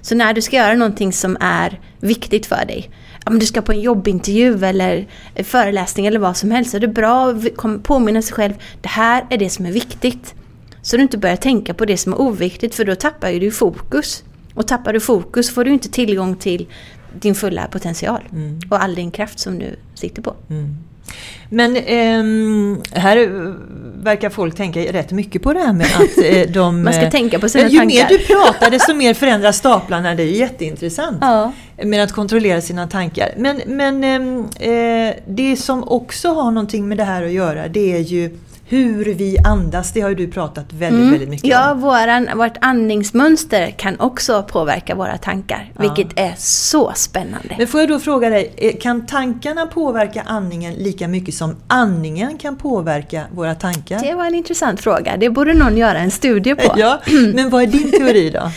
[0.00, 2.90] Så när du ska göra någonting som är viktigt för dig,
[3.28, 6.88] om du ska på en jobbintervju eller föreläsning eller vad som helst, så är det
[6.88, 10.34] bra att påminna sig själv, det här är det som är viktigt.
[10.82, 13.50] Så du inte börjar tänka på det som är oviktigt, för då tappar ju du
[13.50, 14.24] fokus.
[14.54, 16.66] Och tappar du fokus får du inte tillgång till
[17.20, 18.22] din fulla potential
[18.70, 20.34] och all din kraft som du sitter på.
[21.50, 23.54] Men ehm, här eh,
[24.02, 26.82] verkar folk tänka rätt mycket på det här med att eh, de...
[26.82, 27.96] Man ska eh, tänka på sina Ju tankar.
[27.96, 30.14] mer du pratar desto mer förändras staplarna.
[30.14, 31.18] Det är jätteintressant.
[31.20, 31.52] Ja.
[31.84, 33.34] Med att kontrollera sina tankar.
[33.36, 37.92] Men, men ehm, eh, det som också har någonting med det här att göra det
[37.92, 38.38] är ju
[38.70, 39.92] hur vi andas.
[39.92, 41.58] Det har ju du pratat väldigt, väldigt mycket Mm.
[41.58, 41.80] Ja, om.
[41.80, 45.80] våran, vårt andningsmönster kan också påverka våra tankar, Ja.
[45.82, 47.54] vilket är så spännande.
[47.58, 52.38] Men får jag då fråga dig, eh, kan tankarna påverka andningen lika mycket som andningen
[52.38, 54.00] kan påverka våra tankar?
[54.02, 55.16] Det var en intressant fråga.
[55.16, 56.74] Det borde någon göra en studie på.
[56.76, 57.00] Ja,
[57.34, 58.50] men vad är din teori då?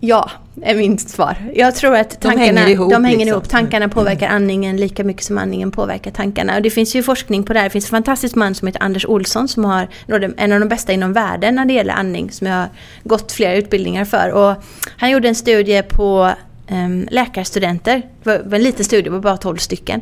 [0.00, 0.30] Ja,
[0.62, 1.36] är mitt svar.
[1.54, 3.32] Jag tror att De tankarna, hänger ihop, de hänger liksom.
[3.32, 3.48] ihop.
[3.48, 6.56] Tankarna påverkar andningen lika mycket som andningen påverkar tankarna.
[6.56, 7.66] Och det finns ju forskning på det här.
[7.66, 9.88] Det finns en fantastisk man som heter Anders Olsson som har
[10.36, 12.68] en av de bästa inom världen när det gäller andning som jag har
[13.04, 14.30] gått flera utbildningar för.
[14.30, 14.64] Och
[14.96, 16.34] han gjorde en studie på
[16.70, 18.02] um, läkarstudenter.
[18.22, 20.00] Det var en liten studie, på bara 12 stycken.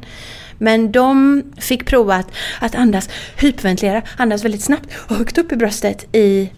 [0.59, 2.27] Men de fick prova att,
[2.61, 6.51] att andas, hyperventilera, andas väldigt snabbt och högt upp i bröstet i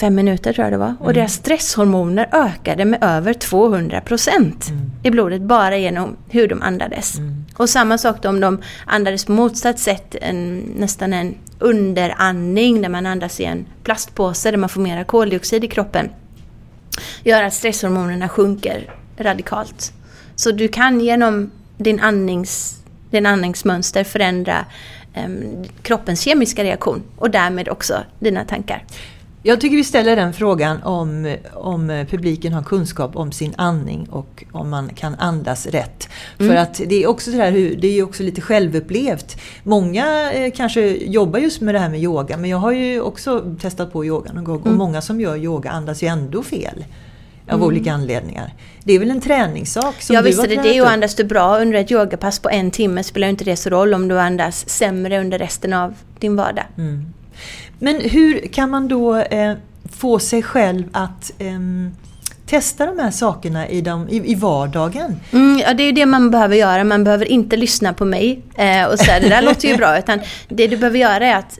[0.00, 0.94] fem minuter tror jag det var.
[1.00, 1.14] Och mm.
[1.14, 4.90] deras stresshormoner ökade med över 200 procent mm.
[5.02, 7.18] i blodet bara genom hur de andades.
[7.18, 7.44] Mm.
[7.56, 12.88] Och samma sak då om de andades på motsatt sätt, en, nästan en underandning där
[12.88, 16.10] man andas i en plastpåse där man får mera koldioxid i kroppen.
[17.24, 19.92] Gör att stresshormonerna sjunker radikalt.
[20.36, 24.64] Så du kan genom din, andnings, din andningsmönster förändra
[25.24, 28.84] um, kroppens kemiska reaktion och därmed också dina tankar.
[29.48, 34.44] Jag tycker vi ställer den frågan om, om publiken har kunskap om sin andning och
[34.52, 36.08] om man kan andas rätt.
[36.38, 36.52] Mm.
[36.52, 39.40] För att det är också, det här, det är också lite självupplevt.
[39.62, 43.56] Många eh, kanske jobbar just med det här med yoga men jag har ju också
[43.60, 44.72] testat på yoga någon gång mm.
[44.72, 46.84] och många som gör yoga andas ju ändå fel.
[47.46, 47.66] Av mm.
[47.66, 48.54] olika anledningar.
[48.84, 51.58] Det är väl en träningssak som Ja visst är det det och andas du bra
[51.58, 55.20] under ett yogapass på en timme spelar inte det så roll om du andas sämre
[55.20, 56.64] under resten av din vardag.
[57.78, 59.54] Men hur kan man då eh,
[59.90, 61.58] få sig själv att eh,
[62.46, 65.20] testa de här sakerna i, de, i, i vardagen?
[65.32, 66.84] Mm, ja, det är det man behöver göra.
[66.84, 69.98] Man behöver inte lyssna på mig eh, och säga det där låter ju bra.
[69.98, 71.58] Utan det du behöver göra är att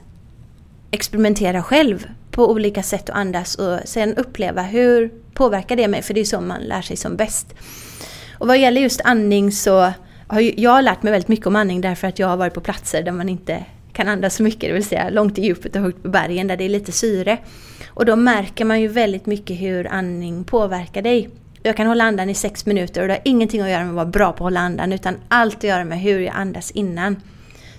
[0.91, 6.01] experimentera själv på olika sätt att andas och sen uppleva hur påverkar det mig?
[6.01, 7.53] För det är så man lär sig som bäst.
[8.33, 9.93] Och vad gäller just andning så
[10.27, 13.03] har jag lärt mig väldigt mycket om andning därför att jag har varit på platser
[13.03, 16.03] där man inte kan andas så mycket, det vill säga långt i djupet och högt
[16.03, 17.37] på bergen där det är lite syre.
[17.87, 21.29] Och då märker man ju väldigt mycket hur andning påverkar dig.
[21.63, 23.95] Jag kan hålla andan i sex minuter och det har ingenting att göra med att
[23.95, 27.15] vara bra på att hålla andan utan allt att göra med hur jag andas innan.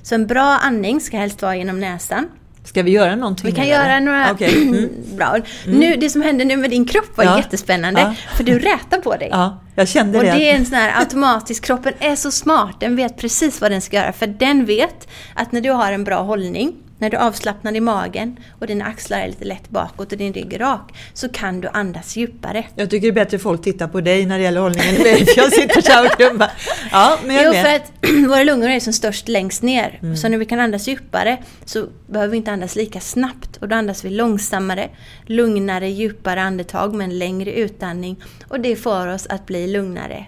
[0.02, 2.28] Så en bra andning ska helst vara genom näsan.
[2.64, 3.46] Ska vi göra någonting?
[3.46, 4.00] Vi kan göra det?
[4.00, 4.62] några okay.
[4.68, 4.90] mm.
[5.16, 5.36] bra.
[5.66, 5.78] Mm.
[5.78, 7.36] Nu, det som hände nu med din kropp var ja.
[7.36, 8.00] jättespännande.
[8.00, 8.14] Ja.
[8.36, 9.28] För du rätar på dig.
[9.32, 10.30] Ja, jag kände och det.
[10.30, 12.76] Och det är en sån här automatisk, kroppen är så smart.
[12.80, 14.12] Den vet precis vad den ska göra.
[14.12, 17.80] För den vet att när du har en bra hållning när du är avslappnad i
[17.80, 21.60] magen och dina axlar är lite lätt bakåt och din rygg är rak så kan
[21.60, 22.66] du andas djupare.
[22.74, 24.94] Jag tycker det är bättre att folk tittar på dig när det gäller hållningen.
[25.36, 26.50] Jag sitter så här och klubbar.
[26.92, 27.92] Ja, men jag jo, för att
[28.28, 29.98] våra lungor är som störst längst ner.
[30.02, 30.16] Mm.
[30.16, 33.56] Så när vi kan andas djupare så behöver vi inte andas lika snabbt.
[33.56, 34.88] Och då andas vi långsammare,
[35.26, 38.22] lugnare, djupare andetag med en längre utandning.
[38.48, 40.26] Och det får oss att bli lugnare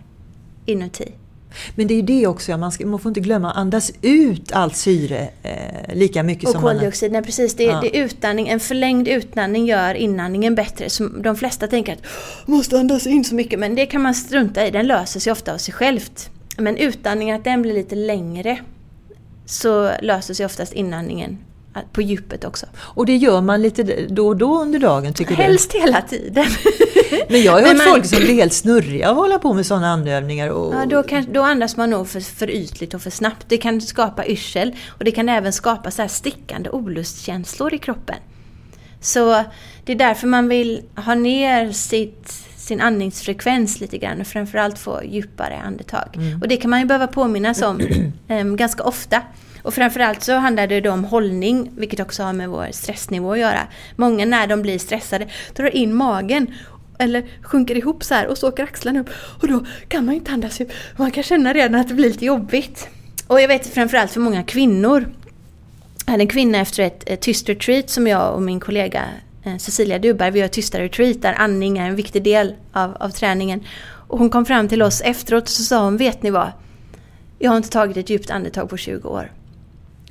[0.67, 1.13] inuti.
[1.75, 4.77] Men det är ju det också, man, ska, man får inte glömma andas ut allt
[4.77, 7.55] syre eh, lika mycket och som koldioxid, nej precis.
[7.55, 7.81] Det, ja.
[7.81, 10.91] det utandning, en förlängd utandning gör inandningen bättre.
[10.91, 12.03] Som de flesta tänker att
[12.47, 15.55] måste andas in så mycket, men det kan man strunta i, den löser sig ofta
[15.55, 16.31] av sig självt.
[16.57, 18.59] Men utandningen, att den blir lite längre,
[19.47, 21.39] så löser sig oftast inandningen
[21.93, 22.67] på djupet också.
[22.77, 25.79] Och det gör man lite då och då under dagen tycker Helst du?
[25.79, 26.47] Helst hela tiden.
[27.29, 29.67] Men jag har hört man, folk som blir helt snurriga av att hålla på med
[29.67, 30.49] sådana andövningar.
[30.49, 30.75] Och...
[30.75, 33.47] Ja, då, kan, då andas man nog för, för ytligt och för snabbt.
[33.49, 38.17] Det kan skapa yrsel och det kan även skapa så här stickande olustkänslor i kroppen.
[39.01, 39.45] Så
[39.85, 45.01] det är därför man vill ha ner sitt, sin andningsfrekvens lite grann och framförallt få
[45.05, 46.09] djupare andetag.
[46.15, 46.41] Mm.
[46.43, 47.81] Och det kan man ju behöva påminnas om
[48.29, 49.23] um, ganska ofta.
[49.63, 53.39] Och framförallt så handlar det då om hållning, vilket också har med vår stressnivå att
[53.39, 53.67] göra.
[53.97, 56.55] Många när de blir stressade drar in magen
[56.99, 60.33] eller sjunker ihop så här och så åker axlarna upp och då kan man inte
[60.33, 60.73] andas ut.
[60.97, 62.89] Man kan känna redan att det blir lite jobbigt.
[63.27, 65.09] Och jag vet framförallt för många kvinnor.
[66.07, 69.05] Jag hade en kvinna efter ett, ett tyst retreat som jag och min kollega
[69.45, 73.11] eh, Cecilia Duberg, vi gör tysta retreat där andning är en viktig del av, av
[73.11, 73.65] träningen.
[74.09, 76.53] Och hon kom fram till oss efteråt och så sa hon, vet ni vad?
[77.39, 79.31] Jag har inte tagit ett djupt andetag på 20 år.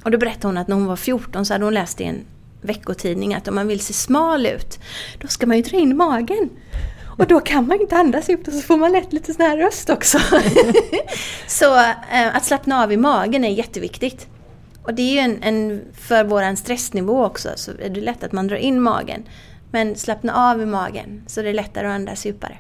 [0.04, 2.26] Och då berättade hon att när hon var 14 så hade hon läst i en
[2.62, 4.80] veckotidning att om man vill se smal ut,
[5.20, 6.50] då ska man ju dra in magen.
[7.18, 9.58] Och då kan man inte andas ut och så får man lätt lite sån här
[9.58, 10.20] röst också.
[11.48, 11.78] så
[12.12, 14.28] eh, att slappna av i magen är jätteviktigt.
[14.84, 18.32] Och det är ju en, en för vår stressnivå också, så är det lätt att
[18.32, 19.24] man drar in magen.
[19.72, 22.58] Men slappna av i magen, så det är lättare att andas djupare.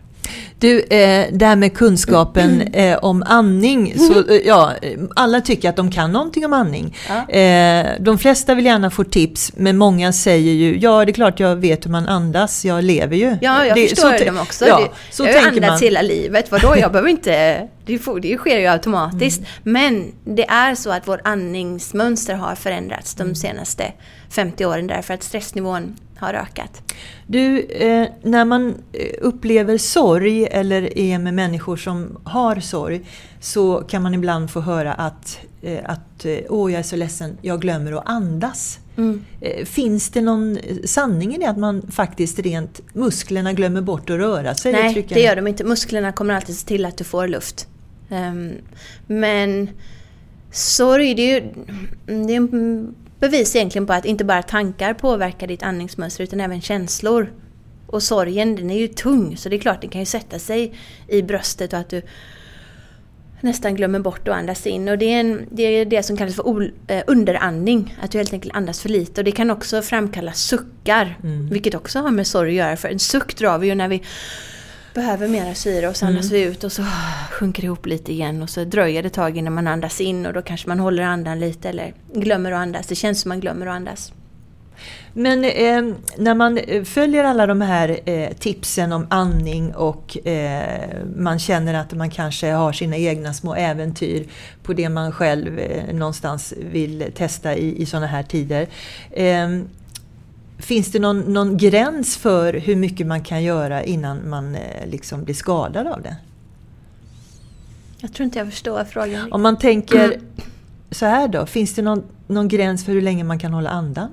[0.60, 4.00] Du, eh, det här med kunskapen eh, om andning.
[4.00, 4.74] Så, eh, ja,
[5.15, 6.98] alla tycker att de kan någonting om andning.
[7.10, 7.36] Ja.
[7.36, 11.39] Eh, de flesta vill gärna få tips, men många säger ju ja, det är klart
[11.39, 13.38] jag vet hur man andas, jag lever ju.
[13.41, 14.67] Ja, jag det, förstår dem också.
[14.67, 15.80] Ja, det, så jag har andats man.
[15.80, 19.39] hela livet, vadå, jag behöver inte det, får, det sker ju automatiskt.
[19.39, 19.52] Mm.
[19.63, 23.36] Men det är så att vårt andningsmönster har förändrats de mm.
[23.36, 23.94] senaste
[24.32, 26.82] 50 åren därför att stressnivån har ökat.
[27.28, 33.02] Du, eh, när man eh, upplever sorg eller är med människor som har sorg
[33.39, 37.62] så kan man ibland få höra att eh, att åh jag är så ledsen, jag
[37.62, 38.80] glömmer att andas.
[38.98, 39.26] Mm.
[39.65, 44.56] Finns det någon sanning i det att man faktiskt rent musklerna glömmer bort att röra
[44.56, 44.72] sig?
[44.72, 45.63] Nej, trycker- det gör de inte.
[45.63, 47.67] Musklerna kommer alltid se till att du får luft.
[48.10, 48.52] Ehm,
[49.08, 49.70] men
[50.52, 51.48] sorg, det är ju
[52.26, 56.62] det är en bevis egentligen på att inte bara tankar påverkar ditt andningsmönster utan även
[56.62, 57.34] känslor.
[57.88, 60.73] Och sorgen den är ju tung så det är klart den kan ju sätta sig
[61.07, 62.01] i bröstet och att du
[63.41, 64.89] nästan glömmer bort att andas in.
[64.89, 68.34] Och det är, en, det, är det som kallas för eh, underandning, att du helt
[68.34, 69.21] enkelt andas för lite.
[69.21, 71.49] Och det kan också framkalla suckar, Mm.
[71.49, 72.77] vilket också har med sorg att göra.
[72.77, 74.01] För en suck drar vi ju när vi
[74.93, 76.84] behöver mera syre och så andas vi ut och så
[77.32, 80.34] sjunker ihop lite igen och så dröjer det ett tag innan man andas in och
[80.34, 82.88] då kanske man håller andan lite eller glömmer att andas.
[82.88, 84.13] Det känns som man glömmer att andas.
[85.13, 90.89] Men eh, när man eh, följer alla de här eh, tipsen om andning och eh,
[91.15, 94.27] man känner att man kanske har sina egna små äventyr
[94.63, 98.67] på det man själv eh, någonstans vill testa i, i sådana här tider.
[100.62, 105.24] Finns det någon, någon gräns för hur mycket man kan göra innan man eh, liksom
[105.24, 106.15] blir skadad av det?
[108.00, 109.32] Jag tror inte jag förstår frågan.
[109.34, 110.19] Om man tänker
[110.91, 114.10] så här då, finns det någon, någon gräns för hur länge man kan hålla andan?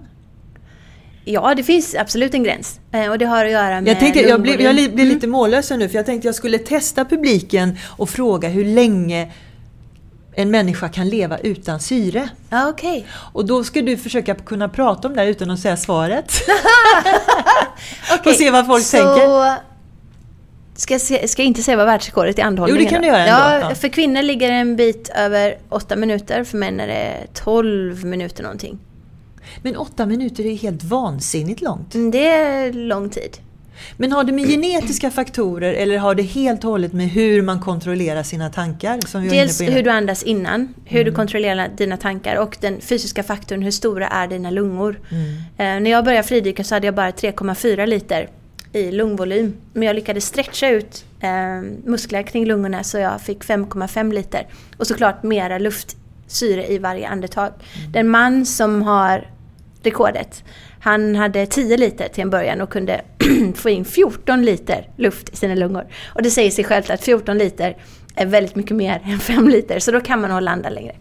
[1.25, 2.81] Ja, det finns absolut en gräns.
[2.93, 5.71] Eh, Och det har att göra med Jag, tänkte, jag, blev, jag blev lite mållös
[5.71, 9.33] nu för jag tänkte jag skulle testa publiken och fråga hur länge
[10.38, 12.29] en människa kan leva utan syre.
[12.51, 13.07] Ja, okej.
[13.33, 16.33] Och då ska du försöka kunna prata om det här utan att säga svaret.
[18.18, 18.96] Okej, se vad folk så...
[18.96, 19.55] tänker.
[20.74, 23.09] Ska jag, se, ska jag inte säga vad världsrekordet i andhållning Jo, det kan du
[23.09, 23.68] göra ändå.
[23.68, 23.74] Ja.
[23.74, 28.42] För kvinnor ligger det en bit över 8 minuter, för män är det 12 minuter
[28.42, 28.79] någonting.
[29.62, 31.94] Men åtta minuter är helt vansinnigt långt.
[31.94, 33.38] Mm, Det är lång tid.
[33.97, 37.61] Men har det med genetiska faktorer eller har det helt och hållet med hur man
[37.61, 39.01] kontrollerar sina tankar?
[39.07, 41.11] Som vi Dels hur du andas innan, hur Mm.
[41.11, 45.01] du kontrollerar dina tankar och den fysiska faktorn, hur stora är dina lungor.
[45.11, 45.27] Mm.
[45.59, 48.29] Eh, när jag började fridyka så hade jag bara 3,4 liter
[48.73, 49.55] i lungvolym.
[49.73, 51.31] Men jag lyckades stretcha ut eh,
[51.85, 54.47] muskler kring lungorna så jag fick 5,5 liter.
[54.77, 57.53] Och såklart mera luftsyre i varje andetag.
[57.79, 57.93] Mm.
[57.93, 59.27] Den man som har
[59.83, 60.45] rekordet,
[60.81, 63.01] han hade 10 liter till en början och kunde
[63.55, 65.87] få in 14 liter luft i sina lungor.
[66.07, 67.77] Och det säger sig självt att 14 liter
[68.14, 70.95] är väldigt mycket mer än 5 liter, så då kan man hålla andan längre.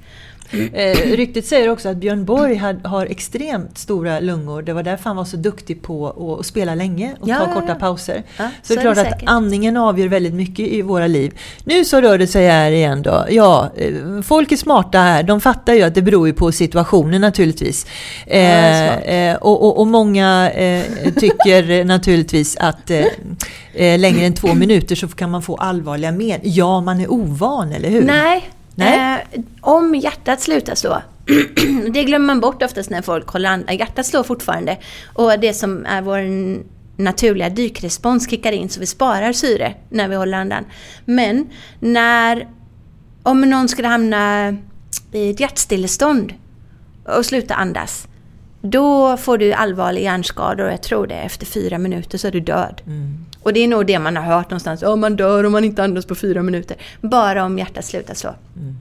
[0.74, 4.62] Eh, ryktet säger också att Björn Borg had, har extremt stora lungor.
[4.62, 7.54] Det var därför han var så duktig på att, spela länge och Ja, ta ja,
[7.54, 7.76] korta ja.
[7.76, 8.24] pauser.
[8.38, 11.40] Ja, så, det är så klart det att andningen avgör väldigt mycket i våra liv.
[11.64, 13.26] Nu så rör det sig här igen då.
[13.30, 15.24] Ja, eh, folk är smarta här.
[15.24, 17.86] De fattar ju att det beror ju på situationen naturligtvis.
[18.26, 20.84] Eh, eh, och, och, och många eh,
[21.16, 26.40] tycker naturligtvis att eh, längre än två minuter så kan man få allvarliga men.
[26.44, 28.02] Ja, man är ovan, eller hur?
[28.02, 28.50] Nej.
[28.78, 29.26] Nej.
[29.32, 31.02] Eh, om hjärtat slutar slå.
[31.92, 33.78] det glömmer man bort oftast när folk håller andan.
[33.78, 34.78] Hjärtat slår fortfarande.
[35.14, 36.22] Och det som är vår
[36.98, 40.66] naturliga dykrespons kickar in så vi sparar syre när vi håller andan.
[41.06, 42.48] Men när...
[43.24, 44.56] Om någon skulle hamna
[45.12, 46.34] i ett hjärtstillestånd
[47.06, 48.08] och sluta andas.
[48.62, 52.40] Då får du allvarliga hjärnskador och jag tror det efter fyra minuter så är du
[52.40, 52.82] död.
[52.86, 53.26] Mm.
[53.48, 54.82] Och det är nog det man har hört någonstans.
[54.82, 56.78] Ja, man dör om man inte andas på fyra minuter.
[57.02, 58.36] Bara om hjärtat slutar slå.
[58.56, 58.78] Mm.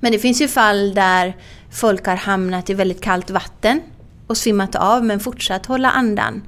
[0.00, 1.36] Men det finns ju fall där
[1.70, 3.80] folk har hamnat i väldigt kallt vatten
[4.26, 6.42] och svimmat av men fortsatt hålla andan.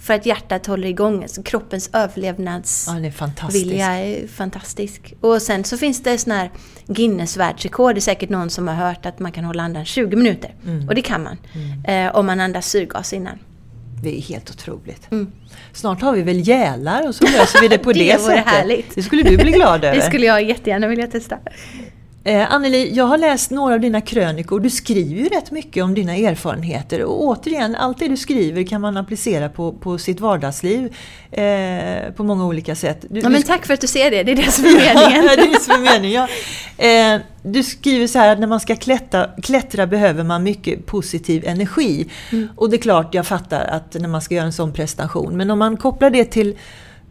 [0.00, 1.22] För att hjärtat håller igång.
[1.22, 5.14] Alltså kroppens överlevnadsvilja Ja, är är fantastisk.
[5.20, 6.50] Och sen så finns det sån här
[6.86, 7.94] Guinness världsrekord.
[7.94, 10.54] Det är säkert någon som har hört att man kan hålla andan 20 minuter.
[10.64, 10.88] Mm.
[10.88, 11.36] Och det kan man.
[11.84, 13.38] Eh, om man andas syrgas innan.
[14.02, 15.12] Det är helt otroligt.
[15.12, 15.32] Mm.
[15.72, 18.44] Snart har vi väl gälar och så löser vi det på det, Det sättet.
[18.46, 18.94] härligt.
[18.94, 19.96] Det skulle du bli glad över.
[19.96, 21.38] Det skulle jag jättegärna vilja testa.
[22.26, 24.60] Eh, Anneli, jag har läst några av dina krönikor.
[24.60, 27.02] Du skriver ju rätt mycket om dina erfarenheter.
[27.02, 30.96] Och återigen, allt det du skriver kan man applicera på, på sitt vardagsliv
[31.30, 33.04] eh, på många olika sätt.
[33.10, 34.22] Du, Ja, men tack för att du ser det.
[34.22, 35.24] Det är det som är meningen.
[35.24, 36.28] Ja, det är det som är meningen.
[36.76, 36.84] Ja.
[36.84, 41.44] Eh, du skriver så här att när man ska klättra, klättra behöver man mycket positiv
[41.46, 42.06] energi.
[42.32, 42.48] Mm.
[42.56, 45.36] Och det är klart, jag fattar att när man ska göra en sån prestation.
[45.36, 46.56] Men om man kopplar det till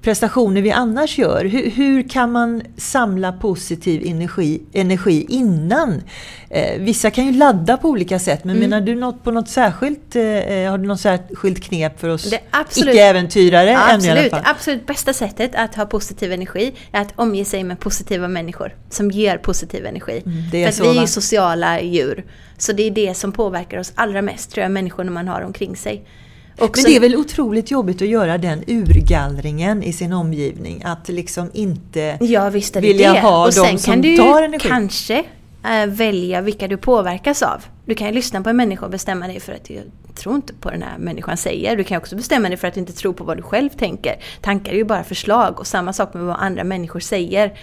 [0.05, 1.45] prestationer vi annars gör.
[1.45, 6.01] Hur, hur kan man samla positiv energi, energi innan?
[6.49, 8.69] Eh, vissa kan ju ladda på olika sätt, men Mm.
[8.69, 10.21] menar du något på något särskilt, eh,
[10.71, 12.33] har du något särskilt knep för oss
[12.75, 13.69] icke-äventyrare?
[13.71, 14.33] Ja, absolut.
[14.33, 19.11] absolut bästa sättet att ha positiv energi är att omge sig med positiva människor som
[19.11, 20.21] ger positiv energi.
[20.25, 22.25] Mm, det är För så, vi är ju sociala djur.
[22.57, 25.75] Så det är det som påverkar oss allra mest, tror jag, människorna man har omkring
[25.75, 26.05] sig.
[26.59, 30.81] Och Men det är väl otroligt jobbigt att göra den urgallringen i sin omgivning?
[30.85, 32.17] Att liksom inte...
[32.21, 33.19] Ja visst är det vilja det.
[33.19, 34.67] ha och de sen som kan du tar energi.
[34.69, 35.23] kanske
[35.65, 37.65] eh, välja vilka du påverkas av.
[37.85, 39.83] Du kan ju lyssna på en människa och bestämma dig för att jag
[40.15, 41.75] tror inte på den här människan säger.
[41.77, 44.15] Du kan också bestämma dig för att du inte tror på vad du själv tänker.
[44.41, 47.53] Tankar är ju bara förslag och samma sak med vad andra människor säger.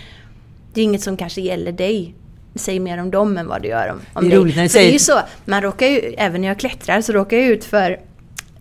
[0.74, 2.14] Det är inget som kanske gäller dig.
[2.54, 4.44] Säger mer om dem än vad det gör om, om det är dig.
[4.44, 7.00] när du För det är säger- ju så, man råkar ju, även när jag klättrar
[7.00, 8.00] så råkar jag ut för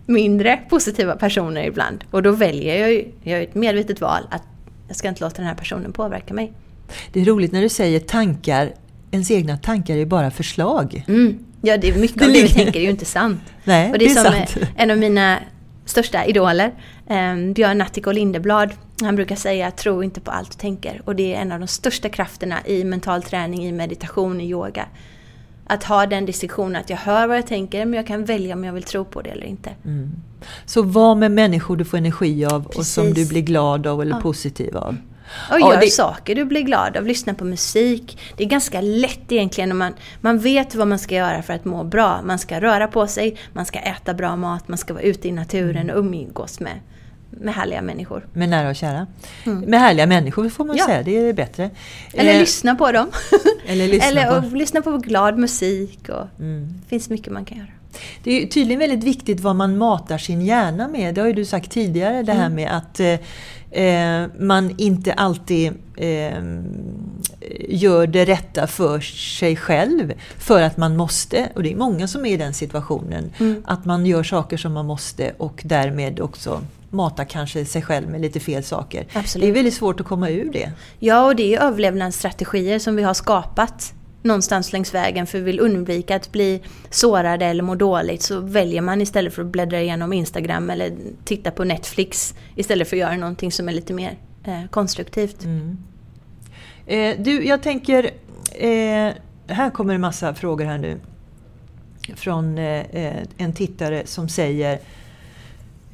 [0.06, 2.04] mindre positiva personer ibland.
[2.10, 4.42] Och då väljer jag ju, jag har ett medvetet val att
[4.88, 6.52] jag ska inte låta den här personen påverka mig.
[7.12, 8.72] Det är roligt när du säger tankar,
[9.10, 11.04] ens egna tankar är bara förslag.
[11.08, 11.38] Mm.
[11.60, 13.40] Ja, det är mycket Det av det vi tänker är ju inte sant.
[13.64, 14.56] Nej, Och det är, det är som sant.
[14.76, 15.38] en av mina
[15.84, 16.72] största idoler,
[17.08, 18.70] eh, Björn Natthiko Lindeblad.
[19.00, 21.02] Han brukar säga tro inte på allt du tänker.
[21.04, 24.86] Och det är en av de största krafterna i mental träning, i meditation, i yoga.
[25.66, 28.64] Att ha den distinktionen att jag hör vad jag tänker men jag kan välja om
[28.64, 29.70] jag vill tro på det eller inte.
[29.84, 30.10] Mm.
[30.66, 33.28] Så var med människor du får energi av och som Precis.
[33.28, 34.20] du blir glad av eller Ja.
[34.20, 34.96] positiv av.
[35.50, 38.18] Och Ja, gör det- saker du blir glad av, lyssna på musik.
[38.36, 41.64] Det är ganska lätt egentligen om man, man vet vad man ska göra för att
[41.64, 42.20] må bra.
[42.24, 45.32] Man ska röra på sig, man ska äta bra mat, man ska vara ute i
[45.32, 46.80] naturen och umgås med,
[47.40, 48.26] med härliga människor.
[48.32, 49.06] Med nära och kära.
[49.46, 49.60] Mm.
[49.60, 50.86] Med härliga människor får man Ja.
[50.86, 51.70] säga, det är bättre.
[52.12, 53.06] Eller Eh, lyssna på dem.
[53.66, 54.56] eller lyssna Eller på.
[54.56, 56.08] lyssna på glad musik.
[56.08, 56.68] Och Mm.
[56.82, 57.68] Det finns mycket man kan göra.
[58.24, 61.14] Det är tydligen väldigt viktigt vad man matar sin hjärna med.
[61.14, 62.54] Det har ju du sagt tidigare, det här Mm.
[62.54, 66.42] med att eh, eh, man inte alltid eh,
[67.68, 71.48] gör det rätta för sig själv för att man måste.
[71.54, 73.32] Och det är många som är i den situationen.
[73.40, 73.62] Mm.
[73.66, 76.60] Att man gör saker som man måste och därmed också
[76.92, 79.06] matar kanske sig själv med lite fel saker.
[79.12, 79.46] Absolut.
[79.46, 80.72] Det är väldigt svårt att komma ur det.
[80.98, 85.60] Ja, och det är överlevnadsstrategier som vi har skapat någonstans längs vägen för vi vill
[85.60, 90.12] undvika att bli sårade eller må dåligt så väljer man istället för att bläddra igenom
[90.12, 90.92] Instagram eller
[91.24, 95.44] titta på Netflix istället för att göra någonting som är lite mer eh, konstruktivt.
[95.44, 95.78] Mm.
[96.86, 98.10] Eh, du, jag tänker...
[98.54, 99.12] Eh,
[99.46, 101.00] här kommer en massa frågor här nu.
[102.14, 104.78] Från eh, eh, en tittare som säger...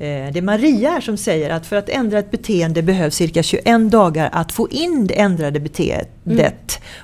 [0.00, 3.90] Eh, det är Maria som säger att för att ändra ett beteende behövs cirka 21
[3.90, 6.16] dagar att få in det ändrade beteendet.
[6.26, 6.52] Mm.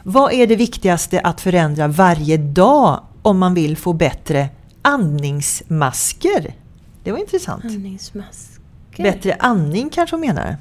[0.02, 4.48] Vad är det viktigaste att förändra varje dag om man vill få bättre
[4.82, 6.54] andningsmasker?
[7.04, 7.64] Det var intressant.
[7.64, 9.02] Andningsmasker.
[9.02, 10.56] Bättre andning kanske hon menar?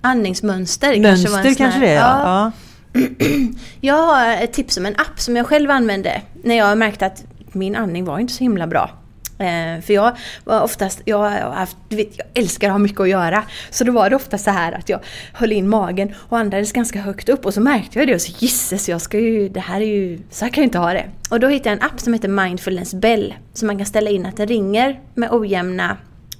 [0.00, 2.52] Andningsmönster kanske Mönster kanske här- det är, Ja.
[2.92, 3.00] ja.
[3.80, 7.24] Jag har ett tips om en app som jag själv använde när jag märkte att
[7.52, 8.90] min andning var inte så himla bra.
[9.38, 13.00] Eh, för jag var oftast, jag har haft, du vet, jag älskar att ha mycket
[13.00, 13.44] att göra.
[13.70, 15.00] Så då var det ofta så här att jag
[15.32, 18.32] höll in magen och andades ganska högt upp och så märkte jag det och så
[18.38, 21.06] gisses, jag ska ju, det här är ju, så här kan jag inte ha det.
[21.30, 23.34] Och då hittade jag en app som heter Mindfulness Bell.
[23.52, 25.96] Så man kan ställa in att den ringer med ojämna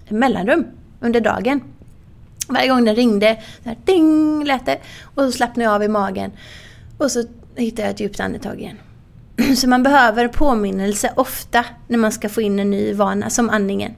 [0.09, 0.67] mellanrum
[1.01, 1.61] under dagen.
[2.49, 4.79] Varje gång den ringde, så här, ding lät det.
[5.03, 6.31] Och så slappnade jag av i magen.
[6.99, 7.25] Och så
[7.57, 8.77] hittade jag ett djupt andetag igen.
[9.57, 13.93] Så man behöver påminnelse ofta när man ska få in en ny vana, som andningen.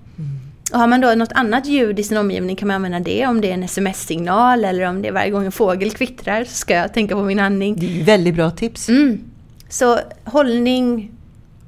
[0.73, 3.27] Och har man då något annat ljud i sin omgivning kan man använda det.
[3.27, 6.51] Om det är en sms-signal eller om det är varje gång en fågel kvittrar så
[6.55, 7.77] ska jag tänka på min andning.
[7.77, 8.89] Det är väldigt bra tips.
[8.89, 9.21] Mm.
[9.69, 11.11] Så hållning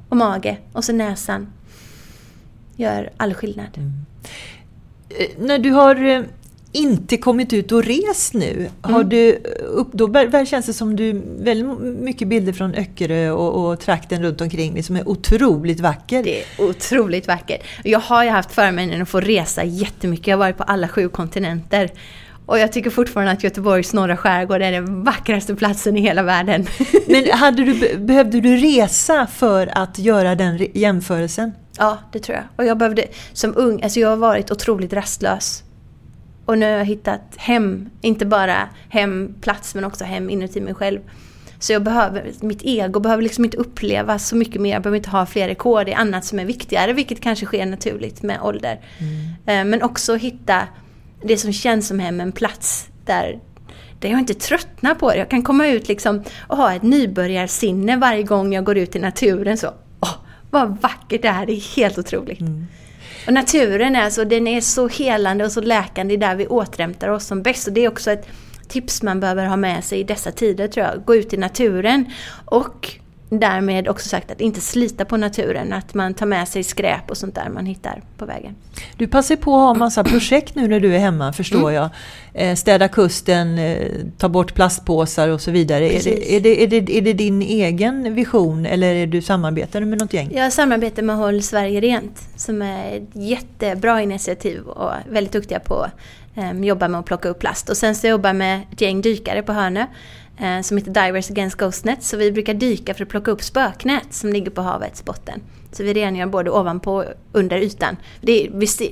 [0.08, 1.52] och mage och så näsan
[2.76, 3.78] gör all skillnad.
[5.08, 6.22] Eh, När du har eh,
[6.78, 9.08] inte kommit ut och rest nu, har Mm.
[9.08, 9.32] du
[9.66, 14.22] upp, då bör- känns det som du väldigt mycket bilder från Öckerö och, och trakten
[14.22, 16.22] runt omkring dig som är otroligt vacker.
[16.22, 17.60] Det är otroligt vackert.
[17.84, 20.26] Jag har ju haft förmånen att få resa jättemycket.
[20.26, 21.90] Jag har varit på alla sju kontinenter.
[22.46, 26.66] Och jag tycker fortfarande att Göteborgs norra skärgård är den vackraste platsen i hela världen.
[27.06, 31.52] Men hade du, be- behövde du resa för att göra den re- jämförelsen?
[31.78, 32.44] ja, det tror jag.
[32.56, 35.62] Och jag behövde, som ung, alltså jag har varit otroligt rastlös.
[36.48, 41.00] Och nu har jag hittat hem, inte bara hemplats men också hem inuti mig själv.
[41.58, 45.10] Så jag behöver, mitt ego behöver liksom inte uppleva så mycket mer, jag behöver inte
[45.10, 48.80] ha fler rekord, det är annat som är viktigare, vilket kanske sker naturligt med ålder.
[49.46, 50.62] Eh, Men också hitta
[51.22, 53.38] det som känns som hem, en plats där,
[54.00, 55.18] där jag inte tröttnar på det.
[55.18, 58.98] Jag kan komma ut liksom och ha ett nybörjarsinne varje gång jag går ut i
[58.98, 59.58] naturen.
[59.58, 59.68] Så,
[60.00, 60.14] åh,
[60.50, 62.40] vad vackert det här det är helt otroligt.
[63.26, 66.46] Och naturen är, alltså, den är så helande och så läkande, det är där vi
[66.46, 67.66] återhämtar oss som bäst.
[67.66, 68.26] Och det är också ett
[68.68, 71.04] tips man behöver ha med sig i dessa tider tror jag.
[71.04, 72.04] Gå ut i naturen
[72.44, 72.98] och
[73.30, 75.72] därmed också sagt att inte slita på naturen.
[75.72, 78.54] Att man tar med sig skräp och sånt där man hittar på vägen.
[78.96, 81.74] Du passar på att ha massa projekt nu när du är hemma, förstår Mm.
[81.74, 81.90] jag.
[82.34, 83.86] Eh, städa kusten, eh,
[84.18, 85.92] ta bort plastpåsar och så vidare.
[85.92, 89.80] Är det, är, det, är, det, är det din egen vision eller är du samarbetar
[89.80, 90.30] med något gäng?
[90.32, 95.82] Jag samarbetar med Håll Sverige Rent som är ett jättebra initiativ och väldigt duktiga på
[95.82, 95.92] att
[96.52, 97.68] um, jobba med att plocka upp plast.
[97.68, 99.86] Och sen så jobbar jag med ett gäng dykare på Hönö
[100.38, 102.02] eh, som heter Divers Against Ghostnet.
[102.02, 105.40] Så vi brukar dyka för att plocka upp spöknät som ligger på havets botten.
[105.72, 107.96] Så vi rengör både ovanpå och under ytan.
[108.20, 108.90] Det, vi, se,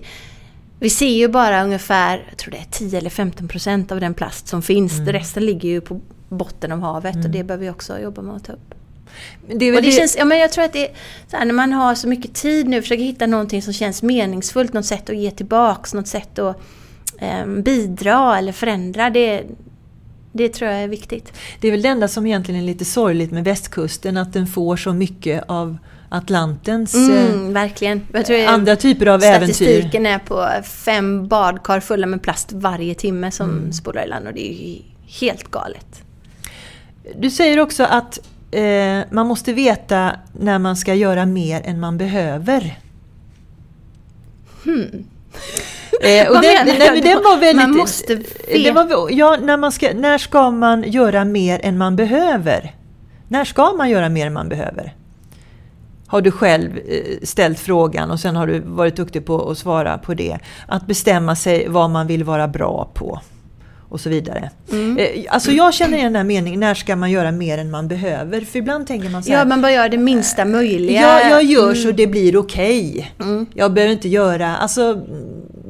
[0.81, 4.15] vi ser ju bara ungefär, jag tror det är 10 eller 15 procent av den
[4.15, 4.99] plast som finns.
[4.99, 5.13] Mm.
[5.13, 7.27] Resten ligger ju på botten av havet mm.
[7.27, 8.75] och det behöver vi också jobba med att ta upp.
[9.49, 10.95] Det det, det, känns, ja, men jag tror att det är
[11.33, 14.87] här, när man har så mycket tid nu, försöker hitta någonting som känns meningsfullt, något
[14.87, 16.61] sätt att ge tillbaks, något sätt att
[17.19, 19.11] eh, bidra eller förändra.
[19.11, 19.45] Det,
[20.37, 21.33] det tror jag är viktigt.
[21.61, 24.77] Det är väl det enda som egentligen är lite sorgligt med västkusten, att den får
[24.77, 25.79] så mycket av
[26.09, 28.07] Atlantens mm, eh, verkligen.
[28.47, 29.55] andra typer av statistiken äventyr.
[29.55, 33.73] Statistiken är på fem badkar fulla med plast varje timme som mm.
[33.73, 34.79] spolar i land och det är ju
[35.21, 36.03] helt galet.
[37.17, 38.19] Du säger också att
[38.51, 42.79] eh, man måste veta när man ska göra mer än man behöver.
[44.65, 45.05] Hmm.
[46.01, 48.73] Eh, och den, den, den var väldigt, Man måste veta.
[48.73, 52.75] Var, ja, när, man ska, när ska man göra mer än man behöver?
[53.29, 54.95] När ska man göra mer än man behöver?
[56.07, 59.99] Har du själv eh, ställt frågan och sen har du varit duktig på att svara
[59.99, 60.39] på det.
[60.69, 63.21] Att bestämma sig vad man vill vara bra på
[63.89, 64.51] och så vidare.
[64.73, 64.99] Mm.
[64.99, 67.89] Eh, alltså jag känner igen den här meningen, när ska man göra mer än man
[67.89, 68.41] behöver?
[68.41, 71.01] För ibland tänker man så här, Ja, man bör göra det minsta möjliga.
[71.01, 71.97] Ja, jag gör så mm.
[71.97, 73.11] det blir okej.
[73.19, 73.29] Okay.
[73.29, 73.47] Mm.
[73.55, 74.81] Jag behöver inte göra, alltså,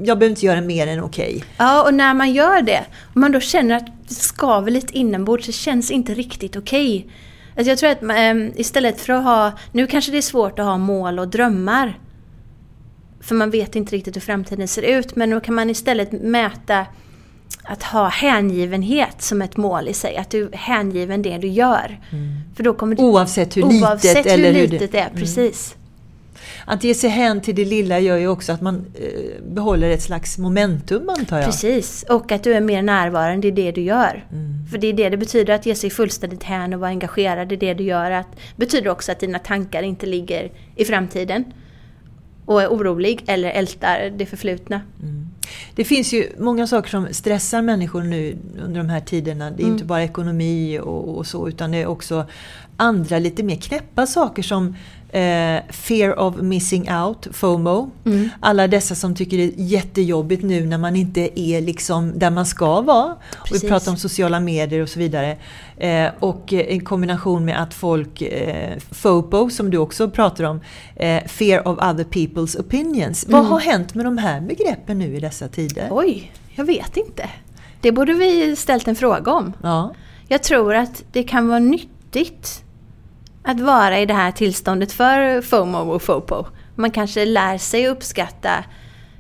[0.03, 1.37] jag behöver inte göra mer än okej.
[1.37, 1.49] Okay.
[1.57, 5.47] Ja, och när man gör det, om man då känner att det skaver lite inombords,
[5.47, 6.99] så känns inte riktigt okej.
[6.99, 7.11] Okay.
[7.57, 10.65] Alltså jag tror att um, istället för att ha, nu kanske det är svårt att
[10.65, 11.99] ha mål och drömmar.
[13.21, 16.87] För man vet inte riktigt hur framtiden ser ut, men då kan man istället mäta
[17.67, 20.17] att ha hängivenhet som ett mål i sig.
[20.17, 22.01] Att du är hängiven det du gör.
[22.13, 22.35] Mm.
[22.57, 25.07] För då kommer du, oavsett hur oavsett litet, hur eller litet hur det är.
[25.07, 25.21] Mm.
[25.21, 25.77] Precis.
[26.65, 30.03] Att ge sig hän till det lilla gör ju också att man eh, behåller ett
[30.03, 31.47] slags momentum antar jag.
[31.47, 34.27] Precis, och att du är mer närvarande i det du gör.
[34.33, 34.67] Mm.
[34.71, 37.57] För det är det det betyder att ge sig fullständigt hän och vara engagerad i
[37.57, 38.11] det du gör.
[38.11, 38.25] Det
[38.57, 41.45] betyder också att dina tankar inte ligger i framtiden
[42.47, 44.81] och är orolig eller ältar det förflutna.
[45.03, 45.27] Mm.
[45.75, 49.51] Det finns ju många saker som stressar människor nu under de här tiderna.
[49.51, 49.73] Det är mm.
[49.73, 52.27] inte bara ekonomi och, och, så utan det är också
[52.77, 54.77] andra lite mer knäppa saker som
[55.09, 57.91] eh, fear of missing out, FOMO.
[58.05, 58.29] Mm.
[58.41, 62.47] Alla dessa som tycker det är jättejobbigt nu när man inte är liksom där man
[62.47, 63.17] ska vara.
[63.45, 63.65] Precis.
[63.65, 65.37] vi pratar om sociala medier och så vidare.
[65.77, 70.61] Eh, och en kombination med att folk, eh, FOPO som du också pratar om,
[70.97, 73.27] eh, fear of other people's opinions.
[73.27, 73.41] Mm.
[73.41, 75.89] Vad har hänt med de här begreppen nu i dessa tider?
[75.91, 77.29] Oj, jag vet inte.
[77.81, 79.53] Det borde vi ställt en fråga om.
[79.63, 79.95] Ja.
[80.29, 82.63] Jag tror att det kan vara nyttigt
[83.47, 86.47] att vara i det här tillståndet för FOMO och FOPO.
[86.75, 88.65] Man kanske lär sig uppskatta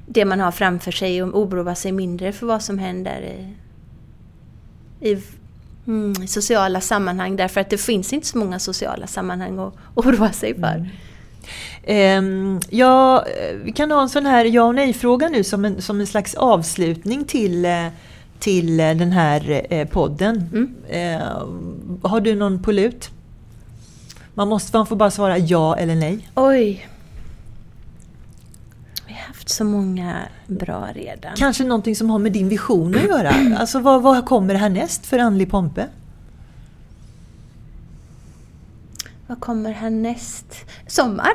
[0.07, 3.55] det man har framför sig och oroa sig mindre för vad som händer i,
[5.11, 5.23] i
[5.87, 10.55] mm, sociala sammanhang därför att det finns inte så många sociala sammanhang att oroa sig
[10.55, 10.89] för.
[11.85, 12.57] Mm.
[12.57, 13.27] Um, ja,
[13.65, 16.35] vi kan ha en sån här ja och nej-fråga nu som en, som en slags
[16.35, 17.87] avslutning till, eh,
[18.39, 20.51] till eh, den här eh, podden.
[20.53, 20.75] Mm.
[21.21, 23.11] Uh, har du någon på lut?
[24.37, 26.29] Man, måste, man får bara svara ja eller nej.
[26.35, 26.89] Oj.
[29.07, 31.37] Vi har haft så många bra redan.
[31.37, 33.35] Kanske någonting som har med din vision att göra.
[33.59, 35.87] Alltså vad, vad kommer härnäst för Andlig Pompe?
[39.29, 40.47] Vad kommer härnäst?
[40.87, 41.33] Sommar!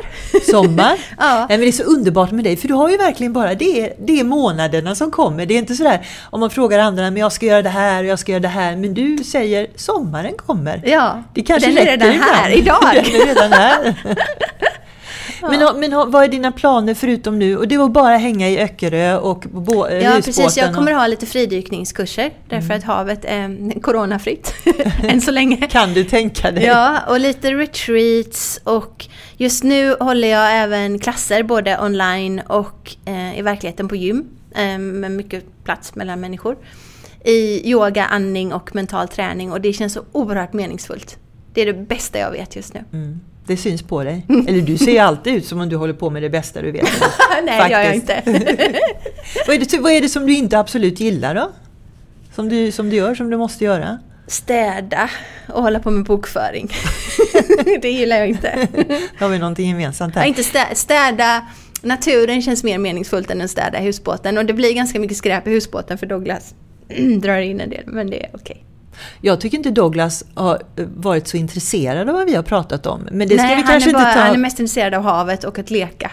[0.51, 0.93] Sommar?
[1.17, 1.45] ja.
[1.49, 3.93] Nej, men det är så underbart med dig, för du har ju verkligen bara det,
[3.99, 5.45] det är månaderna som kommer.
[5.45, 8.09] Det är inte sådär om man frågar andra, men jag ska göra det här och
[8.09, 8.75] jag ska göra det här.
[8.75, 10.81] Men du säger sommaren kommer.
[10.85, 12.81] Ja, det kanske den är redan här, idag.
[12.93, 13.95] Den är redan här.
[15.41, 17.57] Men, men vad är dina planer förutom nu?
[17.57, 21.07] Och det var bara hänga i Öckerö och bo, eh, Ja precis, jag kommer ha
[21.07, 22.77] lite fridykningskurser därför mm.
[22.77, 24.53] att havet är coronafritt
[25.03, 25.57] än så länge.
[25.57, 26.63] Kan du tänka dig?
[26.63, 29.05] Ja, och lite retreats och
[29.37, 34.77] just nu håller jag även klasser både online och eh, i verkligheten på gym eh,
[34.77, 36.57] med mycket plats mellan människor.
[37.23, 41.17] I yoga, andning och mental träning och det känns så oerhört meningsfullt.
[41.53, 42.83] Det är det bästa jag vet just nu.
[42.93, 43.19] Mm.
[43.51, 44.25] Det syns på dig.
[44.47, 46.71] Eller du ser ju alltid ut som om du håller på med det bästa du
[46.71, 46.83] vet.
[47.43, 48.21] Nej, det gör jag inte.
[49.47, 51.51] vad, är det, vad är det som du inte absolut gillar då?
[52.35, 53.99] Som du, som du gör, som du måste göra?
[54.27, 55.09] Städa
[55.47, 56.71] och hålla på med bokföring.
[57.81, 58.67] det gillar jag inte.
[59.19, 60.21] Då har vi någonting gemensamt här.
[60.21, 61.47] Ja, inte städa, städa
[61.81, 64.37] naturen känns mer meningsfullt än att städa husbåten.
[64.37, 66.55] Och det blir ganska mycket skräp i husbåten för Douglas
[67.21, 68.65] drar in en del, men det är okej.
[69.21, 70.61] Jag tycker inte Douglas har
[70.95, 73.07] varit så intresserad av vad vi har pratat om.
[73.11, 74.19] Men det ska Nej, vi kanske bara, inte ta...
[74.19, 76.11] han är mest intresserad av havet och att leka.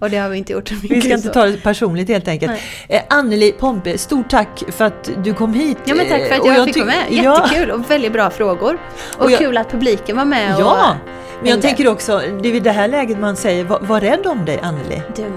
[0.00, 0.70] Och det har vi inte gjort.
[0.70, 2.52] Vi ska inte ta det personligt helt enkelt.
[2.88, 5.78] Eh, Anneli Pompe, stort tack för att du kom hit.
[5.84, 7.12] Ja men tack för att jag, jag fick vara med.
[7.12, 7.74] Jättekul ja.
[7.74, 8.78] och väldigt bra frågor.
[9.18, 10.56] Och, och jag, kul att publiken var med.
[10.58, 10.96] Ja,
[11.40, 14.26] men jag tänker också, det är i det här läget man säger, var, var rädd
[14.26, 15.02] om dig Anneli.
[15.16, 15.30] Du med.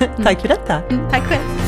[0.00, 0.22] Mm.
[0.24, 0.82] tack för detta.
[0.90, 1.65] Mm, tack själv.